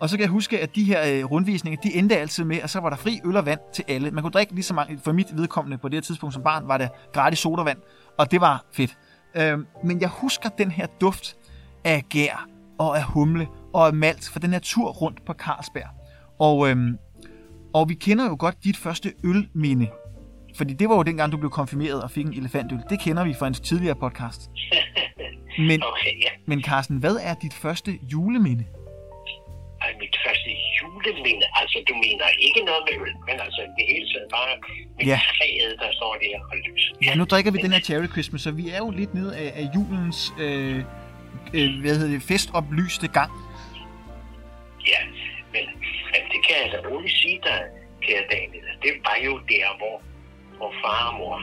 [0.00, 2.70] Og så kan jeg huske, at de her øh, rundvisninger, de endte altid med, at
[2.70, 4.10] så var der fri øl og vand til alle.
[4.10, 6.68] Man kunne drikke lige så mange, for mit vedkommende på det her tidspunkt som barn,
[6.68, 7.78] var det gratis sodavand,
[8.18, 8.98] og det var fedt.
[9.34, 11.36] Øh, men jeg husker den her duft
[11.84, 12.48] af gær
[12.78, 15.88] og af humle og af malt for den her tur rundt på Carlsberg.
[16.38, 16.98] Og, øhm,
[17.74, 19.88] og vi kender jo godt dit første ølminde.
[20.56, 22.78] Fordi det var jo dengang, du blev konfirmeret og fik en elefantøl.
[22.90, 24.40] Det kender vi fra en tidligere podcast.
[25.68, 26.30] Men, okay, ja.
[26.46, 28.64] men Carsten, hvad er dit første juleminde?
[29.80, 30.50] Ej, mit første
[30.82, 34.52] juleminde, altså du mener ikke noget med øl, men altså det hele taget bare
[34.96, 35.20] med Ja.
[35.36, 36.94] træet, der står der og lyser.
[37.04, 39.52] Ja, nu drikker vi den her Cherry Christmas, så vi er jo lidt nede af,
[39.60, 40.76] af julens øh,
[41.54, 43.30] øh, hvad hedder det, festoplyste gang.
[44.92, 45.31] Ja, men, men
[46.52, 47.60] kan jeg da roligt sige dig,
[48.04, 48.66] kære Daniel.
[48.84, 49.96] Det var jo der, hvor,
[50.58, 51.36] hvor far og mor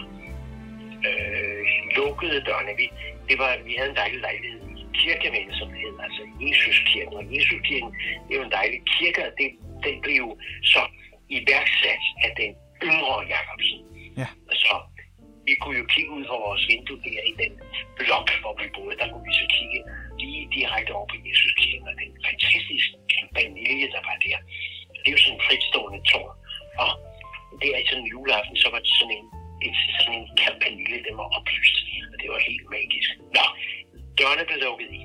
[1.08, 1.62] øh,
[1.98, 2.74] lukkede dørene.
[2.82, 2.86] Vi,
[3.30, 7.14] det var, vi havde en dejlig lejlighed i kirkemænd, som det hed, altså Jesuskirken.
[7.20, 7.92] Og Jesuskirken,
[8.26, 9.50] det er jo en dejlig kirke, og det,
[9.86, 10.30] den blev jo
[10.74, 10.82] så
[11.38, 12.52] iværksat af den
[12.90, 13.80] yngre Jacobsen.
[14.22, 14.28] Ja.
[14.64, 14.74] Så
[15.48, 17.54] vi kunne jo kigge ud fra vores vindue der i den
[18.00, 18.98] blok, hvor vi boede.
[19.00, 19.80] Der kunne vi så kigge
[20.24, 24.38] lige direkte over på Jesuskirken, og den fantastiske campanile, der var der
[26.10, 26.34] fritstående.
[26.84, 26.92] Og
[27.62, 29.28] det er sådan en juleaften, så var det sådan en,
[29.66, 31.76] en, sådan en kampanile, den var oplyst.
[32.12, 33.10] Og det var helt magisk.
[33.36, 33.46] Nå,
[34.18, 35.02] dørene blev lukket i.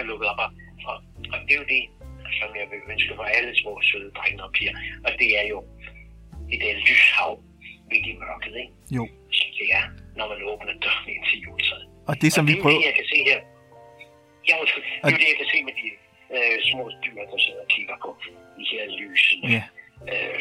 [0.00, 0.50] dørene lukket op, og,
[0.88, 0.96] og,
[1.32, 1.82] og det er jo det,
[2.38, 4.74] som jeg vil ønske for alle små søde drenge og piger.
[5.06, 5.58] Og det er jo
[6.50, 7.32] det der lyshav
[7.90, 8.72] midt i mørket, ikke?
[8.96, 9.02] jo.
[9.38, 9.84] Som det er,
[10.18, 11.86] når man åbner døren ind til juletræet.
[12.10, 12.78] Og det, som og vi det er prøver...
[12.78, 13.40] det, jeg kan se her.
[14.48, 14.84] Ja, undskyld.
[14.84, 15.86] det er jo det, jeg kan se med de
[16.34, 18.10] øh, små dyr, der sidder og kigger på
[18.58, 19.46] de her lysene.
[19.56, 19.64] Ja.
[20.12, 20.36] Øh,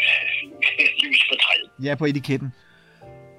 [1.04, 1.68] lys på træet.
[1.86, 2.50] Ja, på etiketten.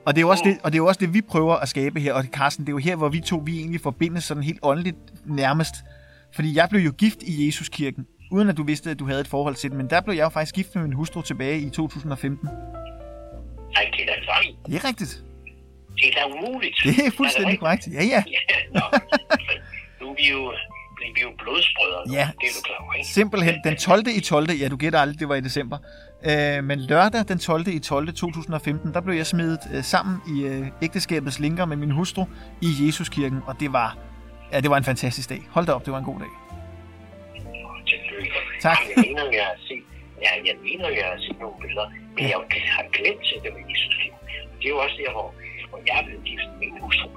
[0.07, 1.69] Og det, er jo også det, og det er jo også det, vi prøver at
[1.69, 2.13] skabe her.
[2.15, 4.97] Og Carsten, det er jo her, hvor vi to vi egentlig forbindes sådan helt åndeligt
[5.25, 5.75] nærmest.
[6.35, 9.29] Fordi jeg blev jo gift i Jesuskirken, uden at du vidste, at du havde et
[9.29, 9.79] forhold til den.
[9.79, 12.49] Men der blev jeg jo faktisk gift med min hustru tilbage i 2015.
[13.75, 14.57] Nej, det er da løgn.
[14.67, 15.23] Det er rigtigt.
[15.97, 16.77] Det er da umuligt.
[16.85, 17.61] Det er fuldstændig rigtigt?
[17.61, 17.89] korrekt.
[17.93, 18.25] Ja, ja.
[18.27, 18.99] Ja, nå.
[20.01, 20.53] nu er vi jo,
[20.97, 22.15] bliver vi jo blodsbrødre nu.
[22.15, 22.29] Ja.
[22.41, 23.09] Det er du klar over, ikke?
[23.09, 24.05] Simpelthen den 12.
[24.17, 24.51] i 12.
[24.51, 25.79] Ja, du gætter aldrig, det var i december.
[26.25, 27.69] Øh, men lørdag den 12.
[27.69, 28.13] i 12.
[28.13, 32.25] 2015, der blev jeg smidt øh, sammen i øh, ægteskabets linker med min hustru
[32.63, 33.39] i Jesuskirken.
[33.47, 33.99] Og det var,
[34.53, 35.43] ja, det var en fantastisk dag.
[35.51, 36.33] Hold da op, det var en god dag.
[37.87, 38.39] Tillykke.
[38.61, 38.79] Tak.
[38.97, 39.85] Jeg mener, jeg har set
[40.25, 42.37] Ja, jeg mener, jeg har set nogle billeder, men jeg
[42.77, 44.13] har glemt at det var Jesus liv.
[44.59, 45.29] Det er jo også der, hvor,
[45.71, 47.09] hvor jeg er blevet gift med min hustru.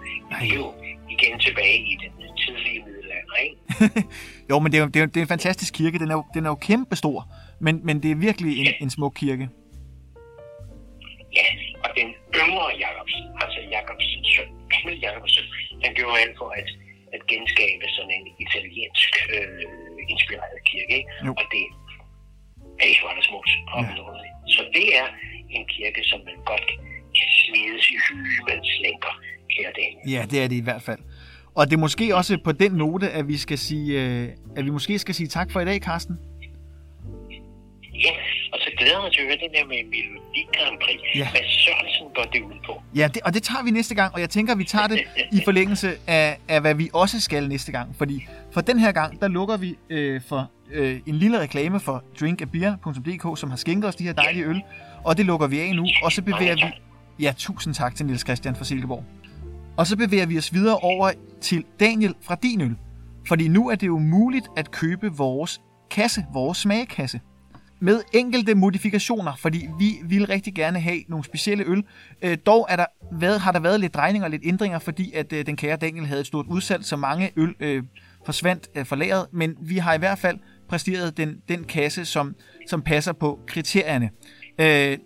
[0.41, 0.65] Det er jo
[1.13, 2.11] igen tilbage i den
[2.41, 3.57] tidlige middelalder, ikke?
[4.49, 5.99] jo, men det er, det, er, det er en fantastisk kirke.
[5.99, 7.17] Den er jo, den er jo kæmpe stor,
[7.59, 9.49] men, men det er virkelig en, en smuk kirke.
[11.39, 11.47] Ja,
[11.83, 12.09] og den
[12.41, 15.45] yngre Jacobsen, altså Jacobsens søn, Knud Jacobsen,
[15.83, 16.69] han gjorde alt for at,
[17.15, 19.63] at genskabe sådan en italiensk øh,
[20.13, 21.09] inspireret kirke, ikke?
[21.27, 21.31] Jo.
[21.39, 21.63] og det
[22.81, 23.83] er ikke var der smukt ja.
[24.55, 25.07] Så det er
[25.55, 26.67] en kirke, som man godt
[27.17, 29.13] kan smides i hylemens lænker,
[29.53, 30.11] kære Daniel.
[30.13, 30.99] Ja, det er det i hvert fald.
[31.55, 34.69] Og det er måske også på den note, at vi skal sige, øh, at vi
[34.69, 36.15] måske skal sige tak for i dag, Carsten.
[39.13, 40.99] Til høre den der med Melodi Grand Prix.
[41.15, 41.29] Ja.
[41.31, 42.81] Hvad Sørensen går det ud på?
[42.95, 44.99] Ja, det, og det tager vi næste gang, og jeg tænker, at vi tager det
[45.31, 47.95] i forlængelse af, af hvad vi også skal næste gang.
[47.95, 52.03] Fordi for den her gang, der lukker vi øh, for øh, en lille reklame for
[52.19, 54.61] drinkabeer.dk, som har skænket os de her dejlige øl,
[55.03, 56.63] og det lukker vi af nu, og så bevæger vi...
[57.19, 59.05] Ja, tusind tak til Niels Christian fra Silkeborg.
[59.77, 61.11] Og så bevæger vi os videre over
[61.41, 62.75] til Daniel fra Din Øl.
[63.27, 65.61] Fordi nu er det jo muligt at købe vores
[65.91, 67.19] kasse, vores smagekasse.
[67.83, 71.83] Med enkelte modifikationer, fordi vi vil rigtig gerne have nogle specielle øl.
[72.21, 75.33] Øh, dog er der været, har der været lidt drejninger og lidt ændringer, fordi at
[75.33, 77.83] øh, den kære Daniel havde et stort udsalg, så mange øl øh,
[78.25, 79.27] forsvandt øh, fra lageret.
[79.31, 80.37] Men vi har i hvert fald
[80.69, 82.35] præsteret den, den kasse, som,
[82.67, 84.09] som passer på kriterierne.
[84.59, 84.97] Øh,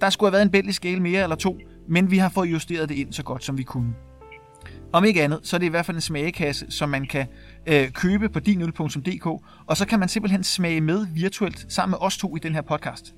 [0.00, 1.58] der skulle have været en belgisk ale mere eller to,
[1.88, 3.94] men vi har fået justeret det ind så godt, som vi kunne.
[4.92, 7.26] Om ikke andet, så er det i hvert fald en smagekasse, som man kan
[7.66, 9.26] øh, købe på dinøl.dk,
[9.66, 12.62] og så kan man simpelthen smage med virtuelt sammen med os to i den her
[12.62, 13.14] podcast.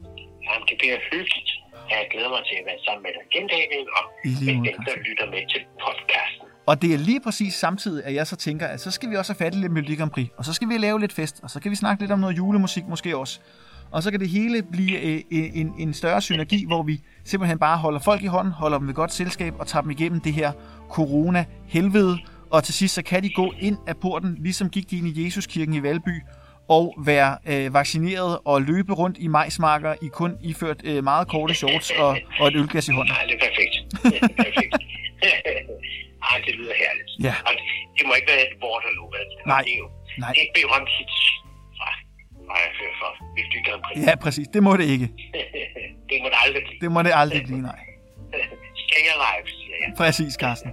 [0.47, 1.51] Jamen, det bliver hyggeligt.
[1.91, 4.97] Jeg glæder mig til at være sammen med dig igen, Daniel, og med dem, der
[5.09, 6.47] lytter med til podcasten.
[6.67, 9.33] Og det er lige præcis samtidig, at jeg så tænker, at så skal vi også
[9.33, 11.51] have fat i lidt Melodi Grand Prix, og så skal vi lave lidt fest, og
[11.51, 13.41] så kan vi snakke lidt om noget julemusik måske også.
[13.93, 17.79] Og så kan det hele blive øh, en, en større synergi, hvor vi simpelthen bare
[17.79, 20.53] holder folk i hånden, holder dem ved godt selskab og tager dem igennem det her
[20.91, 22.19] corona-helvede.
[22.51, 25.25] Og til sidst så kan de gå ind af porten, ligesom gik de ind i
[25.25, 26.21] Jesuskirken i Valby,
[26.69, 31.55] og være øh, vaccineret og løbe rundt i majsmarker i kun iført øh, meget korte
[31.55, 33.15] shorts og, og et ølglas i hånden.
[33.15, 33.75] Nej, det er perfekt.
[34.03, 34.75] Det er perfekt.
[36.31, 37.11] Ej, det lyder herligt.
[37.27, 37.35] Ja.
[37.49, 37.53] Og
[37.99, 39.27] det må ikke være et Waterloo, vel?
[39.47, 39.63] Nej.
[39.67, 39.89] Det er jo
[40.19, 40.33] Nej.
[40.43, 41.13] et berømt hit
[42.51, 44.07] fra, fra, fra Melodi Grand Prix.
[44.07, 44.49] Ja, præcis.
[44.55, 45.07] Det må det ikke.
[46.11, 46.81] det må det aldrig blive.
[46.81, 47.81] Det må det aldrig blive, nej.
[48.85, 49.95] Stay alive, siger jeg.
[49.97, 50.71] Præcis, Carsten.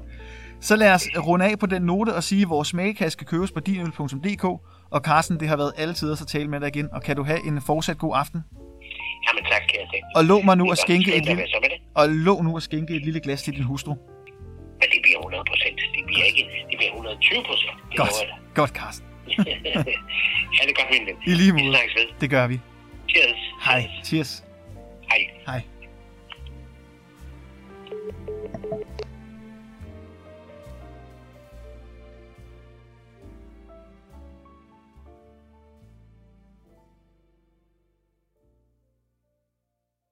[0.61, 3.51] Så lad os runde af på den note og sige, at vores smagekasse kan købes
[3.51, 4.43] på dinøl.dk.
[4.91, 7.47] Og Carsten, det har været altid at tale med dig igen, og kan du have
[7.47, 8.43] en fortsat god aften.
[9.27, 10.03] Jamen tak, kære Daniel.
[10.15, 12.95] Og lov mig nu at skænke et at lille, så og lov nu at skænke
[12.95, 13.93] et lille glas til din hustru.
[14.79, 15.77] Men det bliver 100 procent.
[15.95, 17.77] Det bliver ikke, det bliver 120 procent.
[17.95, 18.13] Godt,
[18.55, 21.07] godt, Carsten ha' det godt, min.
[21.25, 21.63] I lige måde.
[21.63, 22.07] Vi ved.
[22.21, 22.59] Det gør vi.
[23.09, 23.37] Cheers.
[23.65, 23.89] Hej.
[24.03, 24.43] Cheers.
[25.11, 25.19] Hej.
[25.47, 25.61] Hej.